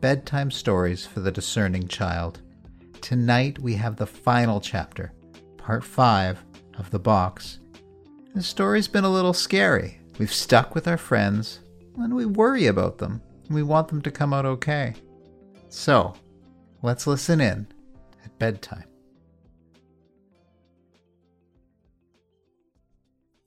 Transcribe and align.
Bedtime 0.00 0.50
Stories 0.50 1.04
for 1.04 1.20
the 1.20 1.30
Discerning 1.30 1.86
Child. 1.86 2.40
Tonight 3.02 3.58
we 3.58 3.74
have 3.74 3.96
the 3.96 4.06
final 4.06 4.58
chapter, 4.58 5.12
part 5.58 5.84
5 5.84 6.42
of 6.78 6.90
The 6.90 6.98
Box. 6.98 7.58
The 8.34 8.42
story's 8.42 8.88
been 8.88 9.04
a 9.04 9.12
little 9.12 9.34
scary. 9.34 10.00
We've 10.18 10.32
stuck 10.32 10.74
with 10.74 10.88
our 10.88 10.96
friends, 10.96 11.60
and 11.98 12.14
we 12.14 12.24
worry 12.24 12.66
about 12.66 12.96
them, 12.96 13.20
we 13.50 13.62
want 13.62 13.88
them 13.88 14.00
to 14.00 14.10
come 14.10 14.32
out 14.32 14.46
okay. 14.46 14.94
So, 15.68 16.14
let's 16.80 17.06
listen 17.06 17.42
in 17.42 17.66
at 18.24 18.38
bedtime. 18.38 18.84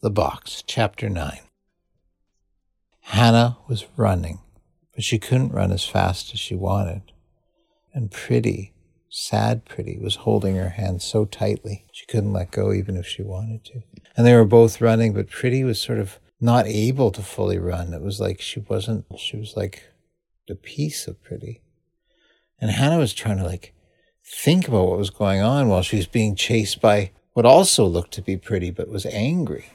The 0.02 0.12
Box, 0.12 0.64
Chapter 0.68 1.10
9. 1.10 1.40
Hannah 3.00 3.58
was 3.68 3.88
running, 3.98 4.40
but 4.94 5.04
she 5.04 5.20
couldn't 5.20 5.54
run 5.54 5.72
as 5.72 5.86
fast 5.86 6.34
as 6.34 6.40
she 6.40 6.56
wanted. 6.56 7.12
And 7.94 8.12
Pretty, 8.12 8.74
sad 9.10 9.66
Pretty, 9.66 9.98
was 10.00 10.18
holding 10.18 10.56
her 10.56 10.70
hand 10.70 11.02
so 11.02 11.26
tightly 11.26 11.86
she 11.92 12.06
couldn't 12.06 12.34
let 12.34 12.52
go 12.52 12.74
even 12.74 12.96
if 12.96 13.08
she 13.08 13.22
wanted 13.22 13.64
to. 13.66 13.84
And 14.16 14.26
they 14.26 14.36
were 14.36 14.46
both 14.46 14.82
running, 14.82 15.14
but 15.14 15.30
Pretty 15.30 15.64
was 15.64 15.80
sort 15.80 16.00
of 16.00 16.20
not 16.40 16.68
able 16.68 17.12
to 17.12 17.22
fully 17.22 17.58
run. 17.58 17.94
It 17.94 18.02
was 18.02 18.20
like 18.20 18.42
she 18.42 18.60
wasn't, 18.60 19.06
she 19.18 19.38
was 19.38 19.56
like 19.56 19.84
the 20.48 20.56
piece 20.56 21.08
of 21.08 21.22
Pretty. 21.24 21.62
And 22.60 22.72
Hannah 22.72 22.98
was 22.98 23.14
trying 23.14 23.38
to 23.38 23.44
like 23.44 23.74
think 24.26 24.68
about 24.68 24.88
what 24.88 24.98
was 24.98 25.10
going 25.10 25.42
on 25.42 25.70
while 25.70 25.84
she 25.84 25.98
was 25.98 26.08
being 26.08 26.36
chased 26.36 26.82
by 26.82 27.12
what 27.34 27.46
also 27.46 27.86
looked 27.86 28.14
to 28.14 28.22
be 28.22 28.38
Pretty, 28.38 28.72
but 28.72 28.90
was 28.90 29.06
angry. 29.08 29.66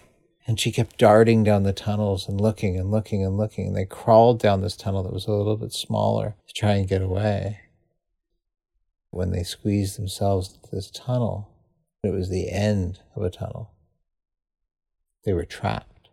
And 0.48 0.58
she 0.58 0.72
kept 0.72 0.96
darting 0.96 1.44
down 1.44 1.64
the 1.64 1.74
tunnels 1.74 2.26
and 2.26 2.40
looking 2.40 2.78
and 2.78 2.90
looking 2.90 3.22
and 3.22 3.36
looking. 3.36 3.66
And 3.66 3.76
they 3.76 3.84
crawled 3.84 4.40
down 4.40 4.62
this 4.62 4.78
tunnel 4.78 5.02
that 5.02 5.12
was 5.12 5.26
a 5.26 5.32
little 5.32 5.58
bit 5.58 5.74
smaller 5.74 6.36
to 6.46 6.54
try 6.54 6.72
and 6.72 6.88
get 6.88 7.02
away. 7.02 7.60
When 9.10 9.30
they 9.30 9.42
squeezed 9.42 9.98
themselves 9.98 10.54
into 10.54 10.74
this 10.74 10.90
tunnel, 10.90 11.50
it 12.02 12.14
was 12.14 12.30
the 12.30 12.50
end 12.50 13.00
of 13.14 13.22
a 13.22 13.30
tunnel. 13.30 13.72
They 15.26 15.34
were 15.34 15.44
trapped. 15.44 16.08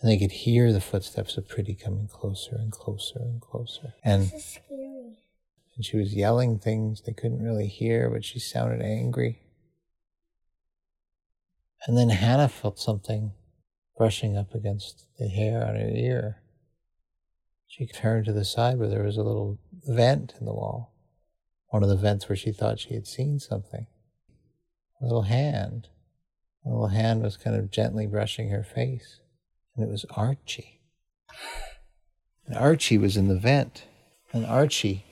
And 0.00 0.08
they 0.08 0.16
could 0.16 0.30
hear 0.30 0.72
the 0.72 0.80
footsteps 0.80 1.36
of 1.36 1.48
Pretty 1.48 1.74
coming 1.74 2.06
closer 2.06 2.54
and 2.54 2.70
closer 2.70 3.18
and 3.18 3.40
closer. 3.40 3.94
And, 4.04 4.30
and 5.74 5.84
she 5.84 5.96
was 5.96 6.14
yelling 6.14 6.60
things 6.60 7.00
they 7.00 7.14
couldn't 7.14 7.42
really 7.42 7.66
hear, 7.66 8.10
but 8.10 8.24
she 8.24 8.38
sounded 8.38 8.80
angry. 8.80 9.42
And 11.86 11.96
then 11.96 12.10
Hannah 12.10 12.48
felt 12.48 12.78
something 12.78 13.32
brushing 13.96 14.36
up 14.36 14.54
against 14.54 15.06
the 15.18 15.28
hair 15.28 15.66
on 15.66 15.74
her 15.74 15.88
ear. 15.88 16.42
She 17.66 17.86
turned 17.86 18.26
to 18.26 18.32
the 18.32 18.44
side 18.44 18.78
where 18.78 18.88
there 18.88 19.04
was 19.04 19.16
a 19.16 19.22
little 19.22 19.58
vent 19.86 20.34
in 20.40 20.46
the 20.46 20.52
wall, 20.52 20.94
one 21.68 21.82
of 21.82 21.88
the 21.88 21.96
vents 21.96 22.28
where 22.28 22.36
she 22.36 22.52
thought 22.52 22.80
she 22.80 22.94
had 22.94 23.06
seen 23.06 23.38
something. 23.38 23.86
A 25.00 25.04
little 25.04 25.22
hand. 25.22 25.88
A 26.64 26.70
little 26.70 26.88
hand 26.88 27.22
was 27.22 27.36
kind 27.36 27.56
of 27.56 27.70
gently 27.70 28.06
brushing 28.06 28.50
her 28.50 28.64
face, 28.64 29.20
and 29.76 29.86
it 29.86 29.90
was 29.90 30.04
Archie. 30.10 30.80
And 32.46 32.56
Archie 32.56 32.98
was 32.98 33.16
in 33.16 33.28
the 33.28 33.38
vent, 33.38 33.84
and 34.32 34.44
Archie 34.44 35.04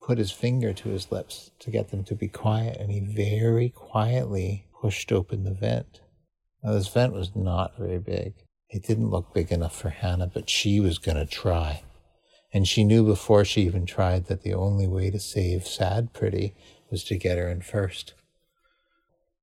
put 0.00 0.18
his 0.18 0.32
finger 0.32 0.72
to 0.72 0.88
his 0.88 1.10
lips 1.10 1.50
to 1.60 1.70
get 1.70 1.90
them 1.90 2.04
to 2.04 2.14
be 2.14 2.28
quiet, 2.28 2.76
and 2.78 2.90
he 2.90 3.00
very 3.00 3.68
quietly 3.68 4.66
pushed 4.82 5.12
open 5.12 5.44
the 5.44 5.54
vent. 5.54 6.00
Now, 6.60 6.72
this 6.72 6.88
vent 6.88 7.12
was 7.12 7.36
not 7.36 7.78
very 7.78 8.00
big. 8.00 8.34
It 8.68 8.82
didn't 8.82 9.10
look 9.10 9.32
big 9.32 9.52
enough 9.52 9.76
for 9.78 9.90
Hannah, 9.90 10.26
but 10.26 10.50
she 10.50 10.80
was 10.80 10.98
going 10.98 11.16
to 11.16 11.24
try. 11.24 11.84
And 12.52 12.66
she 12.66 12.82
knew 12.82 13.04
before 13.04 13.44
she 13.44 13.62
even 13.62 13.86
tried 13.86 14.26
that 14.26 14.42
the 14.42 14.54
only 14.54 14.88
way 14.88 15.08
to 15.10 15.20
save 15.20 15.68
Sad 15.68 16.12
Pretty 16.12 16.56
was 16.90 17.04
to 17.04 17.16
get 17.16 17.38
her 17.38 17.48
in 17.48 17.62
first. 17.62 18.14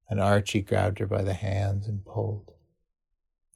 And 0.09 0.19
Archie 0.19 0.61
grabbed 0.61 0.99
her 0.99 1.07
by 1.07 1.23
the 1.23 1.33
hands 1.33 1.87
and 1.87 2.03
pulled. 2.03 2.51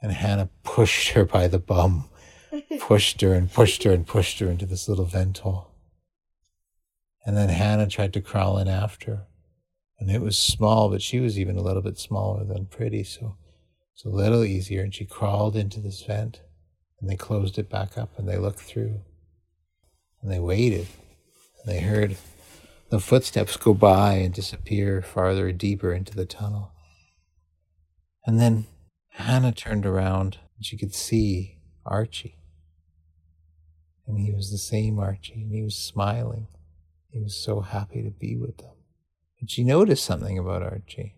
And 0.01 0.13
Hannah 0.13 0.49
pushed 0.63 1.09
her 1.09 1.25
by 1.25 1.47
the 1.49 1.59
bum, 1.59 2.09
pushed 2.79 3.19
her 3.19 3.33
and 3.33 3.51
pushed 3.51 3.83
her 3.83 3.91
and 3.91 4.07
pushed 4.07 4.39
her 4.39 4.47
into 4.47 4.65
this 4.65 4.87
little 4.87 5.05
vent 5.05 5.39
hole. 5.39 5.71
And 7.25 7.35
then 7.35 7.49
Hannah 7.49 7.87
tried 7.87 8.13
to 8.13 8.21
crawl 8.21 8.57
in 8.57 8.69
after. 8.69 9.27
And 10.03 10.11
it 10.11 10.21
was 10.21 10.37
small, 10.37 10.89
but 10.89 11.01
she 11.01 11.21
was 11.21 11.39
even 11.39 11.55
a 11.55 11.61
little 11.61 11.81
bit 11.81 11.97
smaller 11.97 12.43
than 12.43 12.65
Pretty, 12.65 13.05
so 13.05 13.37
it's 13.93 14.03
a 14.03 14.09
little 14.09 14.43
easier. 14.43 14.81
And 14.81 14.93
she 14.93 15.05
crawled 15.05 15.55
into 15.55 15.79
this 15.79 16.03
vent 16.03 16.41
and 16.99 17.09
they 17.09 17.15
closed 17.15 17.57
it 17.57 17.69
back 17.69 17.97
up 17.97 18.19
and 18.19 18.27
they 18.27 18.35
looked 18.35 18.59
through 18.59 18.99
and 20.21 20.29
they 20.29 20.39
waited 20.39 20.87
and 21.61 21.73
they 21.73 21.79
heard 21.79 22.17
the 22.89 22.99
footsteps 22.99 23.55
go 23.55 23.73
by 23.73 24.15
and 24.15 24.33
disappear 24.33 25.01
farther 25.01 25.47
and 25.47 25.57
deeper 25.57 25.93
into 25.93 26.13
the 26.13 26.25
tunnel. 26.25 26.73
And 28.25 28.41
then 28.41 28.65
Hannah 29.11 29.53
turned 29.53 29.85
around 29.85 30.37
and 30.57 30.65
she 30.65 30.77
could 30.77 30.93
see 30.93 31.59
Archie. 31.85 32.39
And 34.05 34.19
he 34.19 34.33
was 34.33 34.51
the 34.51 34.57
same 34.57 34.99
Archie 34.99 35.43
and 35.43 35.53
he 35.53 35.63
was 35.63 35.77
smiling. 35.77 36.47
He 37.09 37.21
was 37.21 37.41
so 37.41 37.61
happy 37.61 38.03
to 38.03 38.11
be 38.11 38.35
with 38.35 38.57
them. 38.57 38.73
She 39.47 39.63
noticed 39.63 40.05
something 40.05 40.37
about 40.37 40.63
Archie. 40.63 41.15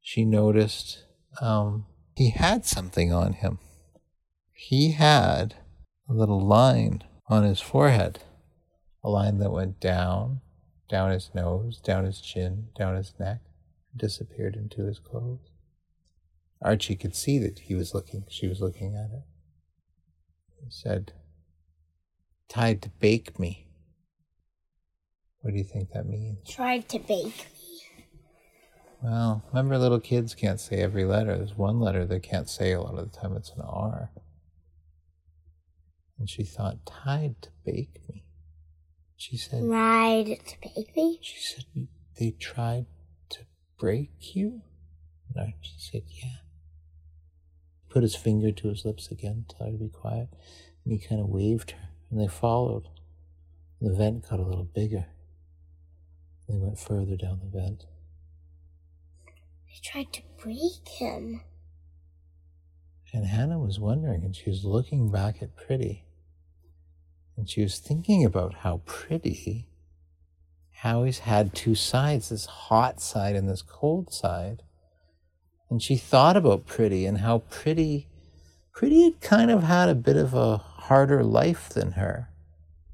She 0.00 0.24
noticed 0.24 1.04
um, 1.40 1.86
he 2.16 2.30
had 2.30 2.64
something 2.64 3.12
on 3.12 3.34
him. 3.34 3.58
He 4.52 4.92
had 4.92 5.54
a 6.08 6.12
little 6.12 6.40
line 6.40 7.04
on 7.28 7.44
his 7.44 7.60
forehead, 7.60 8.20
a 9.04 9.10
line 9.10 9.38
that 9.38 9.52
went 9.52 9.80
down, 9.80 10.40
down 10.88 11.10
his 11.10 11.30
nose, 11.34 11.80
down 11.80 12.04
his 12.04 12.20
chin, 12.20 12.68
down 12.76 12.96
his 12.96 13.12
neck, 13.20 13.40
disappeared 13.96 14.56
into 14.56 14.86
his 14.86 14.98
clothes. 14.98 15.50
Archie 16.62 16.96
could 16.96 17.14
see 17.14 17.38
that 17.38 17.60
he 17.60 17.74
was 17.74 17.94
looking, 17.94 18.24
she 18.28 18.48
was 18.48 18.60
looking 18.60 18.96
at 18.96 19.10
it. 19.16 19.24
He 20.64 20.70
said, 20.70 21.12
Tried 22.50 22.82
to 22.82 22.88
bake 22.88 23.38
me. 23.38 23.66
What 25.40 25.52
do 25.52 25.58
you 25.58 25.64
think 25.64 25.90
that 25.92 26.06
means? 26.06 26.48
Tried 26.48 26.88
to 26.88 26.98
bake. 26.98 27.46
Well, 29.02 29.44
remember, 29.52 29.78
little 29.78 30.00
kids 30.00 30.34
can't 30.34 30.60
say 30.60 30.76
every 30.80 31.04
letter. 31.04 31.36
There's 31.36 31.56
one 31.56 31.78
letter 31.78 32.04
they 32.04 32.18
can't 32.18 32.48
say 32.48 32.72
a 32.72 32.80
lot 32.80 32.98
of 32.98 33.10
the 33.10 33.16
time. 33.16 33.36
It's 33.36 33.50
an 33.50 33.62
R. 33.62 34.10
And 36.18 36.28
she 36.28 36.42
thought, 36.42 36.84
tied 36.84 37.40
to 37.42 37.50
bake 37.64 38.00
me. 38.08 38.24
She 39.16 39.36
said, 39.36 39.64
Tried 39.64 40.26
to 40.46 40.56
bake 40.60 40.96
me? 40.96 41.18
She 41.22 41.40
said, 41.40 41.64
they 42.18 42.32
tried 42.32 42.86
to 43.30 43.40
break 43.78 44.34
you? 44.34 44.62
And 45.28 45.46
Archie 45.46 45.76
said, 45.78 46.02
yeah. 46.08 46.38
He 47.80 47.92
put 47.92 48.02
his 48.02 48.16
finger 48.16 48.50
to 48.50 48.68
his 48.68 48.84
lips 48.84 49.10
again, 49.10 49.44
tell 49.48 49.66
her 49.66 49.72
to 49.72 49.78
be 49.78 49.88
quiet. 49.88 50.28
And 50.84 50.92
he 50.92 50.98
kind 50.98 51.20
of 51.20 51.28
waved 51.28 51.72
her, 51.72 51.88
and 52.10 52.20
they 52.20 52.26
followed. 52.26 52.88
The 53.80 53.94
vent 53.94 54.28
got 54.28 54.40
a 54.40 54.44
little 54.44 54.64
bigger. 54.64 55.06
They 56.48 56.56
went 56.56 56.80
further 56.80 57.16
down 57.16 57.40
the 57.40 57.60
vent. 57.60 57.84
Tried 59.82 60.12
to 60.12 60.22
break 60.42 60.86
him. 60.86 61.40
And 63.14 63.24
Hannah 63.24 63.58
was 63.58 63.80
wondering, 63.80 64.22
and 64.22 64.36
she 64.36 64.50
was 64.50 64.64
looking 64.64 65.10
back 65.10 65.42
at 65.42 65.56
Pretty. 65.56 66.04
And 67.36 67.48
she 67.48 67.62
was 67.62 67.78
thinking 67.78 68.24
about 68.24 68.56
how 68.56 68.82
Pretty, 68.84 69.66
how 70.82 71.04
he's 71.04 71.20
had 71.20 71.54
two 71.54 71.74
sides, 71.74 72.28
this 72.28 72.44
hot 72.46 73.00
side 73.00 73.34
and 73.34 73.48
this 73.48 73.62
cold 73.62 74.12
side. 74.12 74.62
And 75.70 75.82
she 75.82 75.96
thought 75.96 76.36
about 76.36 76.66
Pretty 76.66 77.06
and 77.06 77.18
how 77.18 77.38
Pretty, 77.48 78.08
Pretty 78.74 79.04
had 79.04 79.20
kind 79.20 79.50
of 79.50 79.62
had 79.62 79.88
a 79.88 79.94
bit 79.94 80.16
of 80.16 80.34
a 80.34 80.58
harder 80.58 81.24
life 81.24 81.70
than 81.70 81.92
her. 81.92 82.28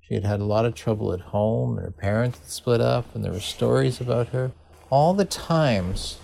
She 0.01 0.15
had 0.15 0.25
had 0.25 0.41
a 0.41 0.45
lot 0.45 0.67
of 0.67 0.75
trouble 0.75 1.13
at 1.13 1.21
home, 1.21 1.79
and 1.79 1.87
her 1.87 1.91
parents 1.91 2.39
had 2.39 2.51
split 2.51 2.81
up, 2.81 3.15
and 3.15 3.25
there 3.25 3.33
were 3.33 3.41
stories 3.41 4.01
about 4.01 4.29
her. 4.29 4.53
All 4.91 5.15
the 5.15 5.25
times 5.25 6.19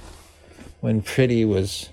when 0.81 1.03
Pretty 1.03 1.45
was 1.45 1.89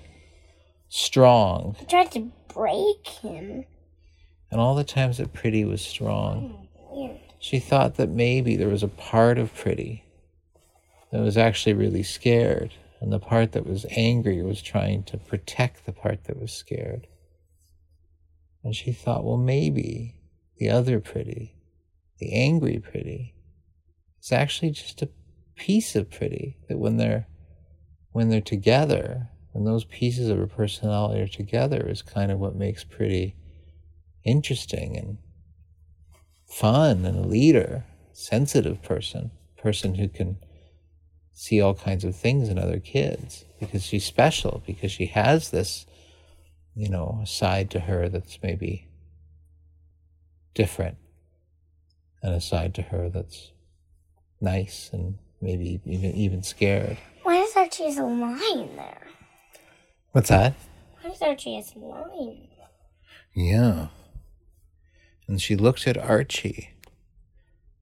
strong, 0.88 1.76
They 1.78 1.86
tried 1.86 2.12
to 2.12 2.30
break 2.52 3.06
him. 3.06 3.64
and 4.50 4.60
all 4.60 4.74
the 4.74 4.84
times 4.84 5.18
that 5.18 5.32
Pretty 5.32 5.64
was 5.64 5.82
strong, 5.82 6.68
oh, 6.78 6.96
Weird. 7.08 7.20
she 7.38 7.58
thought 7.58 7.96
that 7.96 8.08
maybe 8.08 8.56
there 8.56 8.68
was 8.68 8.82
a 8.82 8.88
part 8.88 9.38
of 9.38 9.54
Pretty 9.54 10.04
that 11.12 11.20
was 11.20 11.36
actually 11.36 11.74
really 11.74 12.02
scared, 12.02 12.72
and 13.00 13.12
the 13.12 13.18
part 13.20 13.52
that 13.52 13.66
was 13.66 13.86
angry 13.90 14.42
was 14.42 14.60
trying 14.62 15.02
to 15.04 15.16
protect 15.18 15.86
the 15.86 15.92
part 15.92 16.24
that 16.24 16.40
was 16.40 16.52
scared. 16.52 17.06
And 18.64 18.74
she 18.74 18.92
thought, 18.92 19.24
well, 19.24 19.36
maybe 19.36 20.16
the 20.58 20.68
other 20.68 21.00
Pretty, 21.00 21.54
the 22.18 22.32
angry 22.32 22.78
Pretty, 22.80 23.34
is 24.20 24.32
actually 24.32 24.70
just 24.70 25.00
a 25.02 25.08
piece 25.54 25.94
of 25.94 26.10
Pretty 26.10 26.56
that 26.68 26.78
when 26.78 26.96
they're 26.96 27.26
when 28.12 28.28
they're 28.28 28.40
together, 28.40 29.28
when 29.52 29.64
those 29.64 29.84
pieces 29.84 30.28
of 30.28 30.38
her 30.38 30.46
personality 30.46 31.20
are 31.20 31.28
together, 31.28 31.86
is 31.88 32.02
kind 32.02 32.30
of 32.30 32.38
what 32.38 32.54
makes 32.54 32.84
Pretty 32.84 33.36
interesting 34.24 34.96
and 34.96 35.18
fun 36.46 37.04
and 37.04 37.16
a 37.16 37.26
leader, 37.26 37.84
sensitive 38.12 38.82
person, 38.82 39.30
person 39.56 39.94
who 39.94 40.08
can 40.08 40.36
see 41.32 41.60
all 41.60 41.74
kinds 41.74 42.04
of 42.04 42.16
things 42.16 42.48
in 42.48 42.58
other 42.58 42.80
kids 42.80 43.44
because 43.60 43.84
she's 43.84 44.04
special, 44.04 44.62
because 44.66 44.90
she 44.90 45.06
has 45.06 45.50
this, 45.50 45.86
you 46.74 46.88
know, 46.88 47.22
side 47.24 47.70
to 47.70 47.80
her 47.80 48.08
that's 48.08 48.38
maybe 48.42 48.88
different 50.54 50.96
and 52.22 52.34
a 52.34 52.40
side 52.40 52.74
to 52.74 52.82
her 52.82 53.08
that's 53.08 53.52
nice 54.40 54.90
and 54.92 55.18
maybe 55.40 55.80
even 55.84 56.12
even 56.12 56.42
scared. 56.42 56.98
Does 57.78 57.96
a 57.96 58.02
line 58.02 58.74
there? 58.74 59.06
What's 60.10 60.30
that? 60.30 60.54
Why 61.00 61.10
does 61.10 61.22
Archie 61.22 61.54
has 61.54 61.72
a 61.76 61.78
line? 61.78 62.48
Yeah. 63.36 63.88
And 65.28 65.40
she 65.40 65.54
looked 65.54 65.86
at 65.86 65.96
Archie 65.96 66.70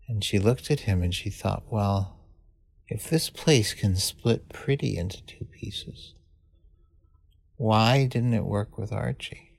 and 0.06 0.22
she 0.22 0.38
looked 0.38 0.70
at 0.70 0.80
him 0.80 1.02
and 1.02 1.14
she 1.14 1.30
thought, 1.30 1.64
well, 1.70 2.18
if 2.88 3.08
this 3.08 3.30
place 3.30 3.72
can 3.72 3.96
split 3.96 4.50
pretty 4.50 4.98
into 4.98 5.24
two 5.24 5.46
pieces, 5.46 6.12
why 7.56 8.04
didn't 8.04 8.34
it 8.34 8.44
work 8.44 8.76
with 8.76 8.92
Archie? 8.92 9.58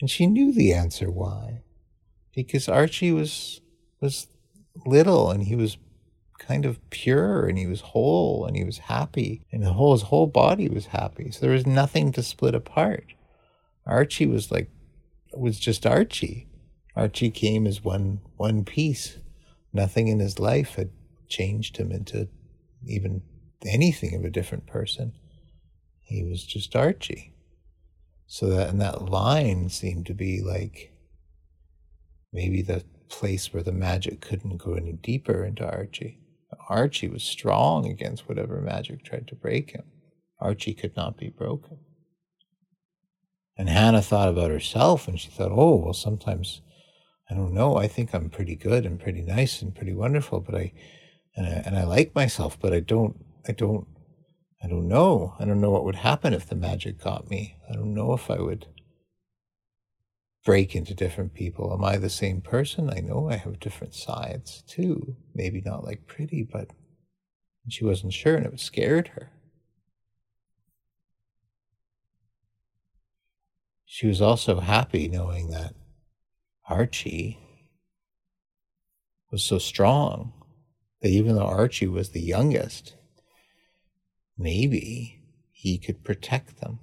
And 0.00 0.08
she 0.08 0.26
knew 0.26 0.54
the 0.54 0.72
answer 0.72 1.10
why. 1.10 1.60
Because 2.34 2.66
Archie 2.66 3.12
was 3.12 3.60
was 4.00 4.28
little 4.86 5.30
and 5.30 5.42
he 5.42 5.54
was 5.54 5.76
kind 6.40 6.64
of 6.64 6.80
pure 6.90 7.46
and 7.46 7.58
he 7.58 7.66
was 7.66 7.80
whole 7.80 8.44
and 8.46 8.56
he 8.56 8.64
was 8.64 8.78
happy 8.78 9.46
and 9.52 9.62
the 9.62 9.74
whole 9.74 9.92
his 9.92 10.02
whole 10.02 10.26
body 10.26 10.68
was 10.68 10.86
happy. 10.86 11.30
So 11.30 11.40
there 11.40 11.54
was 11.54 11.66
nothing 11.66 12.10
to 12.12 12.22
split 12.22 12.54
apart. 12.54 13.04
Archie 13.86 14.26
was 14.26 14.50
like 14.50 14.70
was 15.32 15.60
just 15.60 15.86
Archie. 15.86 16.48
Archie 16.96 17.30
came 17.30 17.66
as 17.66 17.84
one 17.84 18.20
one 18.36 18.64
piece. 18.64 19.18
Nothing 19.72 20.08
in 20.08 20.18
his 20.18 20.40
life 20.40 20.74
had 20.74 20.90
changed 21.28 21.76
him 21.76 21.92
into 21.92 22.28
even 22.86 23.22
anything 23.64 24.16
of 24.16 24.24
a 24.24 24.30
different 24.30 24.66
person. 24.66 25.12
He 26.00 26.24
was 26.24 26.44
just 26.44 26.74
Archie. 26.74 27.34
So 28.26 28.48
that 28.48 28.70
and 28.70 28.80
that 28.80 29.10
line 29.10 29.68
seemed 29.68 30.06
to 30.06 30.14
be 30.14 30.40
like 30.40 30.92
maybe 32.32 32.62
the 32.62 32.84
place 33.08 33.52
where 33.52 33.62
the 33.62 33.72
magic 33.72 34.20
couldn't 34.20 34.58
go 34.58 34.74
any 34.74 34.92
deeper 34.92 35.44
into 35.44 35.68
Archie. 35.68 36.19
Archie 36.68 37.08
was 37.08 37.22
strong 37.22 37.86
against 37.86 38.28
whatever 38.28 38.60
magic 38.60 39.04
tried 39.04 39.28
to 39.28 39.34
break 39.34 39.72
him. 39.72 39.84
Archie 40.38 40.74
could 40.74 40.96
not 40.96 41.16
be 41.16 41.28
broken. 41.28 41.78
And 43.56 43.68
Hannah 43.68 44.02
thought 44.02 44.28
about 44.28 44.50
herself 44.50 45.06
and 45.06 45.20
she 45.20 45.28
thought, 45.28 45.52
oh, 45.52 45.76
well, 45.76 45.92
sometimes 45.92 46.62
I 47.30 47.34
don't 47.34 47.52
know. 47.52 47.76
I 47.76 47.86
think 47.86 48.14
I'm 48.14 48.30
pretty 48.30 48.56
good 48.56 48.84
and 48.84 48.98
pretty 48.98 49.22
nice 49.22 49.62
and 49.62 49.74
pretty 49.74 49.94
wonderful, 49.94 50.40
but 50.40 50.54
I 50.54 50.72
and 51.36 51.46
I, 51.46 51.50
and 51.50 51.78
I 51.78 51.84
like 51.84 52.14
myself, 52.14 52.58
but 52.58 52.72
I 52.72 52.80
don't 52.80 53.24
I 53.46 53.52
don't 53.52 53.86
I 54.62 54.66
don't 54.66 54.88
know. 54.88 55.34
I 55.38 55.44
don't 55.44 55.60
know 55.60 55.70
what 55.70 55.84
would 55.84 55.96
happen 55.96 56.34
if 56.34 56.46
the 56.46 56.56
magic 56.56 56.98
got 56.98 57.30
me. 57.30 57.56
I 57.68 57.74
don't 57.74 57.94
know 57.94 58.12
if 58.12 58.30
I 58.30 58.40
would 58.40 58.66
break 60.44 60.74
into 60.74 60.94
different 60.94 61.34
people. 61.34 61.72
Am 61.72 61.84
I 61.84 61.96
the 61.96 62.10
same 62.10 62.40
person? 62.40 62.90
I 62.90 63.00
know 63.00 63.28
I 63.30 63.36
have 63.36 63.60
different 63.60 63.94
sides 63.94 64.62
too. 64.66 65.16
Maybe 65.34 65.60
not 65.64 65.84
like 65.84 66.06
pretty, 66.06 66.42
but 66.42 66.68
she 67.68 67.84
wasn't 67.84 68.12
sure 68.12 68.36
and 68.36 68.46
it 68.46 68.60
scared 68.60 69.08
her. 69.08 69.30
She 73.84 74.06
was 74.06 74.22
also 74.22 74.60
happy 74.60 75.08
knowing 75.08 75.50
that 75.50 75.74
Archie 76.66 77.38
was 79.30 79.42
so 79.42 79.58
strong 79.58 80.32
that 81.02 81.08
even 81.08 81.36
though 81.36 81.46
Archie 81.46 81.86
was 81.86 82.10
the 82.10 82.20
youngest, 82.20 82.94
maybe 84.38 85.22
he 85.50 85.76
could 85.76 86.04
protect 86.04 86.60
them. 86.60 86.78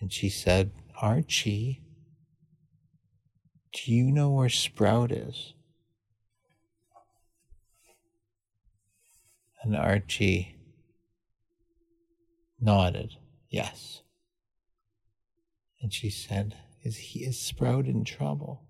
And 0.00 0.12
she 0.12 0.28
said, 0.28 0.72
Archie, 1.02 1.82
do 3.72 3.92
you 3.92 4.12
know 4.12 4.30
where 4.30 4.48
Sprout 4.48 5.10
is? 5.10 5.52
And 9.64 9.76
Archie 9.76 10.56
nodded, 12.60 13.16
yes. 13.50 14.02
And 15.80 15.92
she 15.92 16.08
said, 16.08 16.54
Is 16.84 16.96
he 16.96 17.24
is 17.24 17.40
Sprout 17.40 17.86
in 17.86 18.04
trouble? 18.04 18.68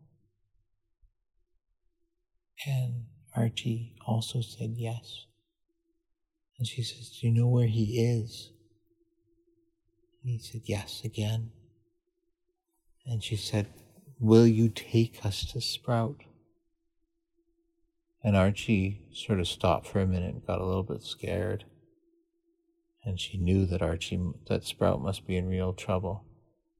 And 2.66 3.04
Archie 3.36 3.94
also 4.06 4.40
said 4.40 4.72
yes. 4.76 5.26
And 6.58 6.66
she 6.66 6.82
says, 6.82 7.10
Do 7.10 7.26
you 7.26 7.34
know 7.34 7.48
where 7.48 7.66
he 7.66 8.00
is? 8.00 8.52
And 10.22 10.30
he 10.30 10.38
said, 10.38 10.62
Yes, 10.64 11.02
again. 11.04 11.50
And 13.06 13.22
she 13.22 13.36
said, 13.36 13.66
Will 14.18 14.46
you 14.46 14.68
take 14.68 15.24
us 15.26 15.44
to 15.52 15.60
Sprout? 15.60 16.22
And 18.22 18.36
Archie 18.36 19.06
sort 19.12 19.40
of 19.40 19.48
stopped 19.48 19.86
for 19.86 20.00
a 20.00 20.06
minute 20.06 20.34
and 20.34 20.46
got 20.46 20.60
a 20.60 20.66
little 20.66 20.84
bit 20.84 21.02
scared. 21.02 21.64
And 23.04 23.18
she 23.18 23.36
knew 23.36 23.66
that 23.66 23.82
Archie, 23.82 24.20
that 24.48 24.64
Sprout 24.64 25.02
must 25.02 25.26
be 25.26 25.36
in 25.36 25.48
real 25.48 25.72
trouble 25.72 26.24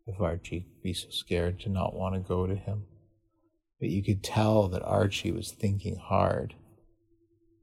if 0.07 0.21
Archie 0.21 0.69
be 0.83 0.93
so 0.93 1.09
scared 1.11 1.59
to 1.61 1.69
not 1.69 1.95
want 1.95 2.15
to 2.15 2.21
go 2.21 2.47
to 2.47 2.55
him. 2.55 2.85
But 3.81 3.91
you 3.91 4.05
could 4.05 4.23
tell 4.23 4.69
that 4.69 4.83
Archie 4.85 5.33
was 5.33 5.51
thinking 5.51 5.97
hard 5.97 6.55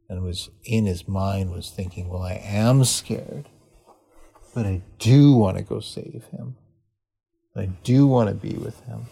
and 0.10 0.24
was 0.24 0.50
in 0.66 0.86
his 0.86 1.08
mind 1.08 1.52
was 1.52 1.70
thinking, 1.70 2.10
well, 2.10 2.24
I 2.24 2.42
am 2.44 2.84
scared, 2.84 3.48
but 4.54 4.66
I 4.66 4.82
do 4.98 5.34
want 5.34 5.58
to 5.58 5.64
go 5.64 5.80
save 5.80 6.26
him. 6.32 6.58
I 7.56 7.66
do 7.84 8.08
want 8.08 8.30
to 8.30 8.36
be 8.36 8.56
with 8.58 8.80
him. 8.82 9.08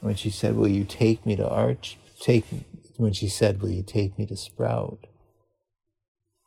When 0.00 0.14
she 0.14 0.30
said, 0.30 0.56
Will 0.56 0.68
you 0.68 0.84
take 0.84 1.24
me 1.24 1.36
to 1.36 1.48
Arch? 1.48 1.96
Take 2.20 2.50
me. 2.52 2.64
when 2.96 3.12
she 3.12 3.28
said, 3.28 3.62
Will 3.62 3.70
you 3.70 3.82
take 3.82 4.18
me 4.18 4.26
to 4.26 4.36
Sprout? 4.36 5.06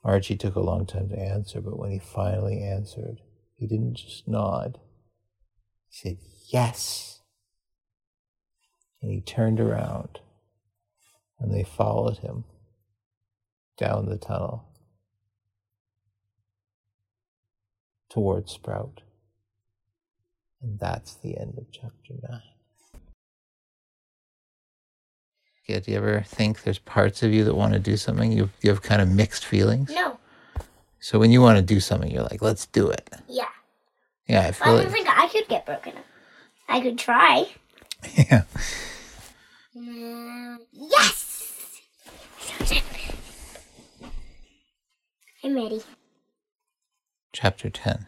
Archie 0.04 0.38
took 0.38 0.56
a 0.56 0.62
long 0.62 0.86
time 0.86 1.10
to 1.10 1.20
answer, 1.20 1.60
but 1.60 1.78
when 1.78 1.92
he 1.92 2.00
finally 2.00 2.62
answered, 2.62 3.20
he 3.56 3.68
didn't 3.68 3.96
just 3.96 4.28
nod. 4.28 4.80
He 5.90 6.10
said, 6.10 6.18
Yes. 6.52 7.22
And 9.02 9.12
he 9.12 9.22
turned 9.22 9.60
around 9.60 10.20
and 11.40 11.54
they 11.54 11.64
followed 11.64 12.20
him 12.20 12.46
down 13.78 14.08
the 14.08 14.18
tunnel 14.18 14.66
towards 18.10 18.52
Sprout. 18.52 19.02
And 20.62 20.80
that's 20.80 21.16
the 21.16 21.38
end 21.38 21.58
of 21.58 21.66
chapter 21.72 22.14
9. 22.30 22.42
Yeah, 25.68 25.80
do 25.80 25.92
you 25.92 25.98
ever 25.98 26.22
think 26.22 26.64
there's 26.64 26.80
parts 26.80 27.24
of 27.24 27.34
you 27.34 27.44
that 27.44 27.54
want 27.54 27.74
to 27.74 27.80
do 27.80 27.98
something? 27.98 28.32
You, 28.32 28.50
you 28.62 28.70
have 28.70 28.82
kind 28.82 29.02
of 29.02 29.10
mixed 29.10 29.46
feelings? 29.46 29.92
No. 29.94 30.18
So 31.00 31.20
when 31.20 31.30
you 31.30 31.42
want 31.42 31.58
to 31.58 31.62
do 31.62 31.80
something, 31.80 32.10
you're 32.10 32.24
like, 32.24 32.42
let's 32.42 32.66
do 32.66 32.90
it. 32.90 33.10
Yeah. 33.28 33.46
Yeah, 34.28 34.48
I 34.48 34.52
feel 34.52 34.68
I 34.68 34.72
don't 34.72 34.84
like, 34.86 34.94
think 34.94 35.08
I 35.10 35.28
could 35.28 35.48
get 35.48 35.66
broken 35.66 35.98
up. 35.98 36.06
I 36.70 36.82
could 36.82 36.98
try. 36.98 37.48
yeah. 38.16 38.44
Mm, 39.76 40.58
yes! 40.72 41.82
I'm 45.44 45.56
ready. 45.56 45.82
Chapter 47.32 47.70
10 47.70 48.08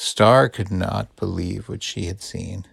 Star 0.00 0.48
could 0.48 0.70
not 0.70 1.16
believe 1.16 1.68
what 1.68 1.82
she 1.82 2.06
had 2.06 2.22
seen. 2.22 2.66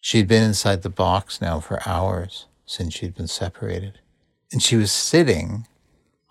She 0.00 0.18
had 0.18 0.26
been 0.26 0.42
inside 0.42 0.82
the 0.82 0.90
box 0.90 1.40
now 1.40 1.60
for 1.60 1.80
hours 1.88 2.46
since 2.66 2.92
she'd 2.92 3.14
been 3.14 3.28
separated, 3.28 4.00
and 4.50 4.60
she 4.60 4.74
was 4.74 4.90
sitting 4.90 5.68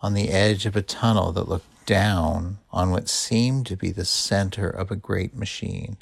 on 0.01 0.13
the 0.13 0.29
edge 0.29 0.65
of 0.65 0.75
a 0.75 0.81
tunnel 0.81 1.31
that 1.31 1.47
looked 1.47 1.85
down 1.85 2.57
on 2.69 2.91
what 2.91 3.07
seemed 3.07 3.65
to 3.67 3.77
be 3.77 3.91
the 3.91 4.03
center 4.03 4.67
of 4.67 4.91
a 4.91 4.97
great 4.97 5.37
machine. 5.37 5.95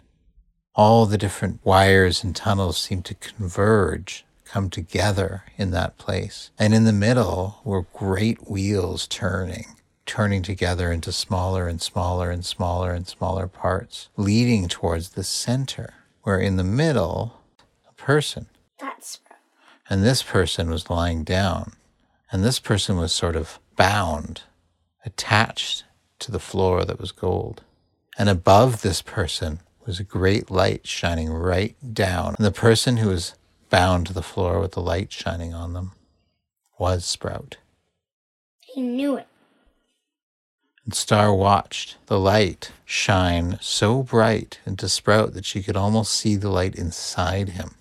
All 0.74 1.06
the 1.06 1.18
different 1.18 1.60
wires 1.64 2.24
and 2.24 2.36
tunnels 2.36 2.80
seemed 2.80 3.06
to 3.06 3.14
converge, 3.14 4.26
come 4.46 4.72
together 4.72 5.44
in 5.58 5.70
that 5.72 6.00
place. 6.00 6.50
And 6.58 6.74
in 6.74 6.86
the 6.86 6.92
middle 6.92 7.62
were 7.64 7.86
great 7.94 8.50
wheels 8.50 9.06
turning, 9.06 9.76
turning 10.06 10.42
together 10.42 10.92
into 10.92 11.12
smaller 11.12 11.68
and 11.68 11.82
smaller 11.82 12.32
and 12.32 12.46
smaller 12.46 12.92
and 12.92 13.08
smaller 13.08 13.48
parts, 13.48 14.10
leading 14.18 14.68
towards 14.68 15.10
the 15.10 15.24
center, 15.24 15.94
where 16.24 16.40
in 16.40 16.58
the 16.58 16.64
middle, 16.64 17.40
a 17.90 17.94
person. 17.94 18.48
That's 18.80 19.20
And 19.90 20.04
this 20.04 20.24
person 20.24 20.70
was 20.70 20.90
lying 20.90 21.24
down. 21.24 21.74
And 22.32 22.44
this 22.44 22.60
person 22.60 22.98
was 22.98 23.12
sort 23.12 23.36
of 23.36 23.60
bound, 23.76 24.44
attached 25.06 25.84
to 26.20 26.32
the 26.32 26.40
floor 26.40 26.86
that 26.86 27.00
was 27.00 27.12
gold. 27.12 27.64
And 28.18 28.30
above 28.30 28.82
this 28.82 29.02
person 29.02 29.60
was 29.86 30.00
a 30.00 30.04
great 30.04 30.50
light 30.50 30.88
shining 30.88 31.30
right 31.30 31.76
down. 31.94 32.36
And 32.38 32.46
the 32.46 32.52
person 32.52 32.98
who 32.98 33.10
was 33.10 33.36
bound 33.70 34.08
to 34.08 34.14
the 34.14 34.22
floor 34.22 34.60
with 34.60 34.74
the 34.74 34.82
light 34.82 35.12
shining 35.12 35.54
on 35.54 35.74
them 35.74 35.94
was 36.78 37.04
Sprout. 37.06 37.58
He 38.60 38.82
knew 38.82 39.18
it. 39.18 39.28
And 40.92 40.96
Star 40.98 41.34
watched 41.34 41.96
the 42.08 42.20
light 42.20 42.74
shine 42.84 43.58
so 43.62 44.04
bright 44.04 44.60
into 44.66 44.90
Sprout 44.90 45.34
that 45.36 45.46
she 45.46 45.64
could 45.64 45.78
almost 45.78 46.14
see 46.14 46.36
the 46.36 46.50
light 46.50 46.76
inside 46.76 47.52
him. 47.52 47.76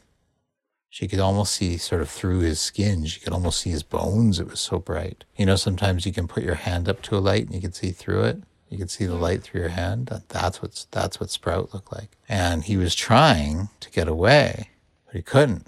She 0.88 1.08
could 1.08 1.18
almost 1.18 1.56
see 1.56 1.76
sort 1.76 2.02
of 2.02 2.08
through 2.08 2.38
his 2.38 2.60
skin. 2.60 3.04
She 3.06 3.18
could 3.18 3.32
almost 3.32 3.62
see 3.62 3.70
his 3.70 3.82
bones. 3.82 4.38
It 4.38 4.46
was 4.46 4.60
so 4.60 4.78
bright. 4.78 5.24
You 5.34 5.44
know, 5.44 5.56
sometimes 5.56 6.06
you 6.06 6.12
can 6.12 6.28
put 6.28 6.44
your 6.44 6.54
hand 6.54 6.88
up 6.88 7.02
to 7.02 7.16
a 7.16 7.18
light 7.18 7.46
and 7.46 7.52
you 7.56 7.60
can 7.60 7.72
see 7.72 7.90
through 7.90 8.22
it. 8.26 8.44
You 8.68 8.78
can 8.78 8.86
see 8.86 9.06
the 9.06 9.14
mm-hmm. 9.14 9.22
light 9.22 9.42
through 9.42 9.62
your 9.62 9.70
hand. 9.70 10.22
That's 10.28 10.62
what's 10.62 10.84
that's 10.92 11.18
what 11.18 11.30
Sprout 11.30 11.74
looked 11.74 11.92
like. 11.92 12.16
And 12.28 12.62
he 12.62 12.76
was 12.76 12.94
trying 12.94 13.70
to 13.80 13.90
get 13.90 14.06
away, 14.06 14.70
but 15.06 15.16
he 15.16 15.22
couldn't. 15.22 15.66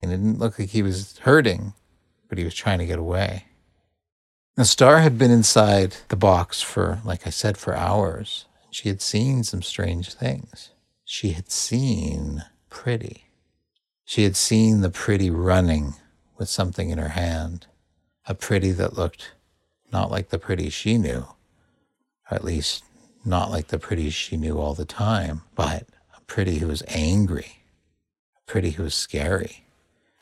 And 0.00 0.12
it 0.12 0.18
didn't 0.18 0.38
look 0.38 0.60
like 0.60 0.68
he 0.68 0.82
was 0.82 1.18
hurting, 1.18 1.74
but 2.28 2.38
he 2.38 2.44
was 2.44 2.54
trying 2.54 2.78
to 2.78 2.86
get 2.86 3.00
away. 3.00 3.46
Now, 4.56 4.62
Star 4.62 5.00
had 5.00 5.18
been 5.18 5.32
inside 5.32 5.96
the 6.08 6.16
box 6.16 6.62
for, 6.62 7.00
like 7.04 7.26
I 7.26 7.30
said, 7.30 7.58
for 7.58 7.74
hours. 7.74 8.44
She 8.70 8.88
had 8.88 9.02
seen 9.02 9.42
some 9.42 9.62
strange 9.62 10.14
things. 10.14 10.70
She 11.04 11.30
had 11.30 11.50
seen 11.50 12.44
Pretty. 12.70 13.24
She 14.04 14.22
had 14.22 14.36
seen 14.36 14.80
the 14.80 14.90
Pretty 14.90 15.28
running 15.28 15.94
with 16.38 16.48
something 16.48 16.90
in 16.90 16.98
her 16.98 17.10
hand, 17.10 17.66
a 18.26 18.34
Pretty 18.34 18.70
that 18.72 18.96
looked 18.96 19.32
not 19.92 20.12
like 20.12 20.28
the 20.28 20.38
Pretty 20.38 20.70
she 20.70 20.98
knew, 20.98 21.26
or 22.30 22.36
at 22.36 22.44
least 22.44 22.84
not 23.24 23.50
like 23.50 23.68
the 23.68 23.78
Pretty 23.78 24.08
she 24.10 24.36
knew 24.36 24.58
all 24.58 24.74
the 24.74 24.84
time, 24.84 25.42
but 25.56 25.88
a 26.16 26.20
Pretty 26.28 26.58
who 26.58 26.68
was 26.68 26.84
angry, 26.86 27.64
a 28.36 28.50
Pretty 28.50 28.70
who 28.70 28.84
was 28.84 28.94
scary. 28.94 29.64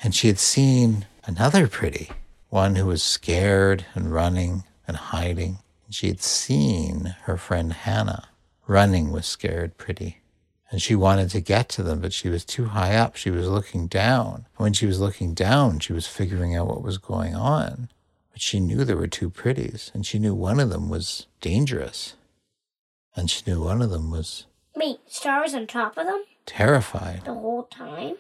And 0.02 0.14
she 0.14 0.28
had 0.28 0.38
seen 0.38 1.04
another 1.26 1.68
Pretty 1.68 2.10
one 2.52 2.76
who 2.76 2.85
was 2.85 3.02
scared 3.02 3.87
and 3.94 4.12
running 4.12 4.62
and 4.87 4.94
hiding. 4.94 5.56
She 5.88 6.09
had 6.09 6.21
seen 6.21 7.16
her 7.23 7.38
friend 7.38 7.73
Hannah 7.73 8.28
running 8.66 9.11
with 9.11 9.25
Scared 9.25 9.78
Pretty. 9.78 10.18
And 10.71 10.80
she 10.82 10.94
wanted 10.94 11.30
to 11.30 11.40
get 11.40 11.71
to 11.71 11.82
them, 11.82 12.00
but 12.00 12.12
she 12.12 12.28
was 12.28 12.44
too 12.44 12.66
high 12.66 12.94
up. 12.94 13.16
She 13.16 13.30
was 13.30 13.49
looking 13.49 13.87
down. 13.87 14.44
When 14.56 14.75
she 14.75 14.85
was 14.85 15.00
looking 15.00 15.32
down, 15.32 15.78
she 15.78 15.94
was 15.94 16.06
figuring 16.06 16.54
out 16.54 16.66
what 16.66 16.82
was 16.82 16.99
going 16.99 17.35
on. 17.35 17.88
But 18.32 18.42
she 18.42 18.61
knew 18.61 18.85
there 18.85 18.99
were 18.99 19.06
two 19.06 19.30
pretties, 19.30 19.90
and 19.94 20.04
she 20.04 20.18
knew 20.18 20.35
one 20.35 20.61
of 20.61 20.68
them 20.68 20.90
was 20.90 21.26
dangerous. 21.40 22.16
And 23.16 23.30
she 23.30 23.42
knew 23.47 23.62
one 23.64 23.80
of 23.80 23.88
them 23.88 24.11
was 24.11 24.44
Wait, 24.76 24.99
Star 25.06 25.40
was 25.40 25.54
on 25.54 25.66
top 25.66 25.97
of 25.97 26.04
them 26.04 26.23
terrified. 26.44 27.23
the 27.25 27.32
whole 27.32 27.62
time? 27.64 28.16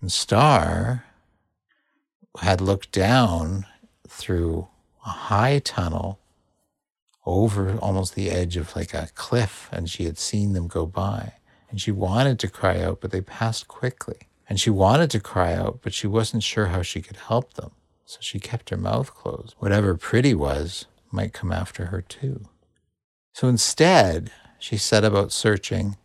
And 0.00 0.12
Star 0.12 1.04
had 2.40 2.60
looked 2.60 2.92
down 2.92 3.66
through 4.08 4.68
a 5.04 5.10
high 5.10 5.58
tunnel 5.58 6.18
over 7.26 7.78
almost 7.78 8.14
the 8.14 8.30
edge 8.30 8.56
of 8.56 8.74
like 8.76 8.92
a 8.92 9.08
cliff, 9.14 9.68
and 9.72 9.88
she 9.88 10.04
had 10.04 10.18
seen 10.18 10.52
them 10.52 10.68
go 10.68 10.86
by. 10.86 11.34
And 11.70 11.80
she 11.80 11.90
wanted 11.90 12.38
to 12.40 12.48
cry 12.48 12.80
out, 12.80 13.00
but 13.00 13.10
they 13.10 13.20
passed 13.20 13.66
quickly. 13.66 14.28
And 14.48 14.60
she 14.60 14.70
wanted 14.70 15.10
to 15.10 15.20
cry 15.20 15.54
out, 15.54 15.80
but 15.82 15.94
she 15.94 16.06
wasn't 16.06 16.42
sure 16.42 16.66
how 16.66 16.82
she 16.82 17.00
could 17.00 17.16
help 17.16 17.54
them. 17.54 17.72
So 18.04 18.18
she 18.20 18.38
kept 18.38 18.70
her 18.70 18.76
mouth 18.76 19.14
closed. 19.14 19.54
Whatever 19.58 19.94
pretty 19.94 20.34
was 20.34 20.86
might 21.10 21.32
come 21.32 21.50
after 21.50 21.86
her 21.86 22.02
too. 22.02 22.46
So 23.32 23.48
instead, 23.48 24.30
she 24.58 24.76
set 24.76 25.04
about 25.04 25.32
searching 25.32 25.96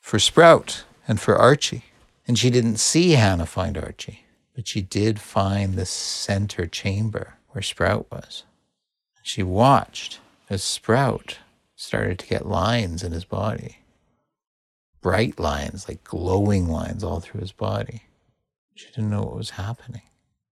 for 0.00 0.18
Sprout 0.18 0.84
and 1.08 1.20
for 1.20 1.36
Archie. 1.36 1.84
And 2.28 2.38
she 2.38 2.50
didn't 2.50 2.76
see 2.76 3.12
Hannah 3.12 3.46
find 3.46 3.76
Archie, 3.76 4.26
but 4.62 4.68
she 4.68 4.80
did 4.80 5.18
find 5.18 5.74
the 5.74 5.84
center 5.84 6.68
chamber 6.68 7.34
where 7.48 7.62
Sprout 7.62 8.06
was. 8.12 8.44
She 9.24 9.42
watched 9.42 10.20
as 10.48 10.62
Sprout 10.62 11.38
started 11.74 12.20
to 12.20 12.28
get 12.28 12.46
lines 12.46 13.02
in 13.02 13.10
his 13.10 13.24
body 13.24 13.78
bright 15.00 15.40
lines, 15.40 15.88
like 15.88 16.04
glowing 16.04 16.68
lines 16.68 17.02
all 17.02 17.18
through 17.18 17.40
his 17.40 17.50
body. 17.50 18.02
She 18.76 18.86
didn't 18.86 19.10
know 19.10 19.22
what 19.22 19.34
was 19.36 19.50
happening. 19.50 20.02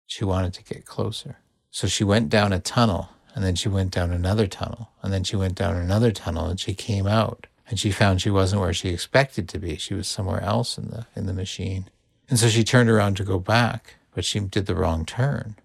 She 0.08 0.26
wanted 0.26 0.56
to 0.56 0.64
get 0.64 0.88
closer. 0.88 1.38
So 1.70 1.86
she 1.86 2.04
went 2.04 2.30
down 2.30 2.52
a 2.52 2.60
tunnel, 2.60 3.10
and 3.36 3.46
then 3.46 3.54
she 3.54 3.70
went 3.70 3.92
down 3.92 4.12
another 4.12 4.48
tunnel, 4.48 4.90
and 5.04 5.14
then 5.14 5.24
she 5.24 5.36
went 5.36 5.54
down 5.54 5.76
another 5.76 6.12
tunnel, 6.12 6.48
and 6.48 6.60
she 6.60 6.74
came 6.74 7.06
out, 7.06 7.46
and 7.68 7.80
she 7.80 7.92
found 7.92 8.24
she 8.24 8.32
wasn't 8.32 8.64
where 8.64 8.74
she 8.74 8.90
expected 8.90 9.48
to 9.50 9.60
be. 9.60 9.76
She 9.76 9.94
was 9.94 10.08
somewhere 10.08 10.42
else 10.42 10.80
in 10.80 10.88
the 10.88 11.06
in 11.16 11.28
the 11.28 11.34
machine. 11.34 11.92
And 12.30 12.38
so 12.38 12.48
she 12.48 12.64
turned 12.64 12.90
around 12.90 13.18
to 13.18 13.24
go 13.24 13.40
back, 13.40 13.96
but 14.20 14.26
she 14.26 14.42
did 14.42 14.66
the 14.66 14.76
wrong 14.76 15.06
turn. 15.06 15.56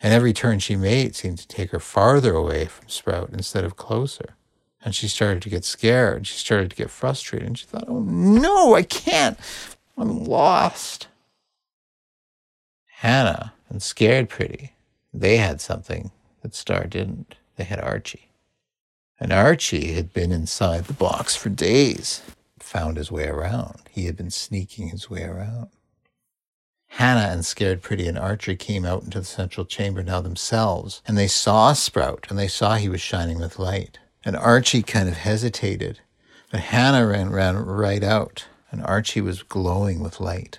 And 0.00 0.12
every 0.12 0.32
turn 0.32 0.58
she 0.58 0.74
made 0.74 1.14
seemed 1.14 1.38
to 1.38 1.46
take 1.46 1.70
her 1.70 1.78
farther 1.78 2.34
away 2.34 2.64
from 2.64 2.88
Sprout 2.88 3.30
instead 3.32 3.62
of 3.62 3.76
closer. 3.76 4.34
And 4.84 4.92
she 4.92 5.06
started 5.06 5.40
to 5.42 5.48
get 5.48 5.64
scared. 5.64 6.26
She 6.26 6.36
started 6.36 6.70
to 6.70 6.76
get 6.76 6.90
frustrated. 6.90 7.46
And 7.46 7.56
she 7.56 7.66
thought, 7.66 7.84
oh 7.86 8.00
no, 8.00 8.74
I 8.74 8.82
can't. 8.82 9.38
I'm 9.96 10.24
lost. 10.24 11.06
Hannah 12.86 13.52
and 13.68 13.80
Scared 13.80 14.28
Pretty, 14.28 14.72
they 15.14 15.36
had 15.36 15.60
something 15.60 16.10
that 16.42 16.56
Star 16.56 16.88
didn't. 16.88 17.36
They 17.54 17.62
had 17.62 17.78
Archie. 17.78 18.32
And 19.20 19.32
Archie 19.32 19.92
had 19.92 20.12
been 20.12 20.32
inside 20.32 20.86
the 20.86 20.92
box 20.92 21.36
for 21.36 21.50
days, 21.50 22.20
found 22.58 22.96
his 22.96 23.12
way 23.12 23.28
around. 23.28 23.82
He 23.92 24.06
had 24.06 24.16
been 24.16 24.32
sneaking 24.32 24.88
his 24.88 25.08
way 25.08 25.22
around. 25.22 25.68
Hannah 26.94 27.32
and 27.32 27.46
Scared 27.46 27.82
Pretty 27.82 28.08
and 28.08 28.18
Archie 28.18 28.56
came 28.56 28.84
out 28.84 29.04
into 29.04 29.20
the 29.20 29.24
central 29.24 29.64
chamber 29.64 30.02
now 30.02 30.20
themselves, 30.20 31.02
and 31.06 31.16
they 31.16 31.28
saw 31.28 31.72
Sprout, 31.72 32.26
and 32.28 32.38
they 32.38 32.48
saw 32.48 32.74
he 32.74 32.88
was 32.88 33.00
shining 33.00 33.38
with 33.38 33.60
light. 33.60 33.98
And 34.24 34.36
Archie 34.36 34.82
kind 34.82 35.08
of 35.08 35.16
hesitated, 35.16 36.00
but 36.50 36.60
Hannah 36.60 37.06
ran, 37.06 37.30
ran 37.30 37.56
right 37.56 38.02
out, 38.02 38.46
and 38.70 38.82
Archie 38.82 39.20
was 39.20 39.44
glowing 39.44 40.00
with 40.02 40.20
light. 40.20 40.58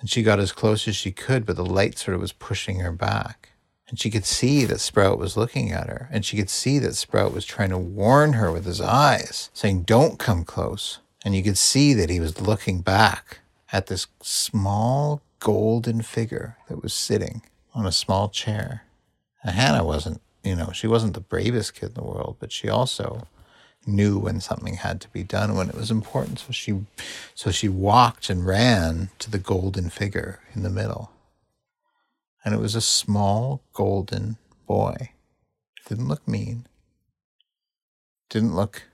And 0.00 0.10
she 0.10 0.22
got 0.22 0.40
as 0.40 0.52
close 0.52 0.86
as 0.88 0.96
she 0.96 1.12
could, 1.12 1.46
but 1.46 1.56
the 1.56 1.64
light 1.64 1.96
sort 1.96 2.16
of 2.16 2.20
was 2.20 2.32
pushing 2.32 2.80
her 2.80 2.92
back. 2.92 3.50
And 3.88 3.98
she 3.98 4.10
could 4.10 4.26
see 4.26 4.64
that 4.64 4.80
Sprout 4.80 5.18
was 5.18 5.36
looking 5.36 5.70
at 5.70 5.86
her, 5.88 6.08
and 6.12 6.24
she 6.24 6.36
could 6.36 6.50
see 6.50 6.80
that 6.80 6.96
Sprout 6.96 7.32
was 7.32 7.46
trying 7.46 7.70
to 7.70 7.78
warn 7.78 8.34
her 8.34 8.52
with 8.52 8.66
his 8.66 8.80
eyes, 8.80 9.48
saying, 9.54 9.84
Don't 9.84 10.18
come 10.18 10.44
close. 10.44 10.98
And 11.24 11.34
you 11.36 11.42
could 11.42 11.56
see 11.56 11.94
that 11.94 12.10
he 12.10 12.20
was 12.20 12.40
looking 12.40 12.80
back 12.80 13.38
at 13.72 13.86
this 13.86 14.08
small 14.22 15.22
golden 15.40 16.02
figure 16.02 16.56
that 16.68 16.82
was 16.82 16.92
sitting 16.92 17.42
on 17.74 17.86
a 17.86 17.92
small 17.92 18.28
chair. 18.28 18.84
And 19.42 19.54
Hannah 19.54 19.84
wasn't, 19.84 20.20
you 20.42 20.56
know, 20.56 20.70
she 20.72 20.86
wasn't 20.86 21.14
the 21.14 21.20
bravest 21.20 21.74
kid 21.74 21.90
in 21.90 21.94
the 21.94 22.02
world, 22.02 22.36
but 22.40 22.52
she 22.52 22.68
also 22.68 23.26
knew 23.86 24.18
when 24.18 24.40
something 24.40 24.74
had 24.74 25.00
to 25.00 25.08
be 25.08 25.22
done 25.22 25.54
when 25.54 25.68
it 25.68 25.74
was 25.74 25.90
important. 25.90 26.38
So 26.38 26.52
she 26.52 26.84
so 27.34 27.50
she 27.50 27.68
walked 27.68 28.30
and 28.30 28.46
ran 28.46 29.10
to 29.20 29.30
the 29.30 29.38
golden 29.38 29.90
figure 29.90 30.40
in 30.54 30.62
the 30.62 30.70
middle. 30.70 31.10
And 32.44 32.54
it 32.54 32.60
was 32.60 32.74
a 32.74 32.80
small 32.80 33.62
golden 33.72 34.36
boy. 34.66 35.12
Didn't 35.86 36.08
look 36.08 36.26
mean. 36.28 36.66
Didn't 38.30 38.54
look 38.54 38.84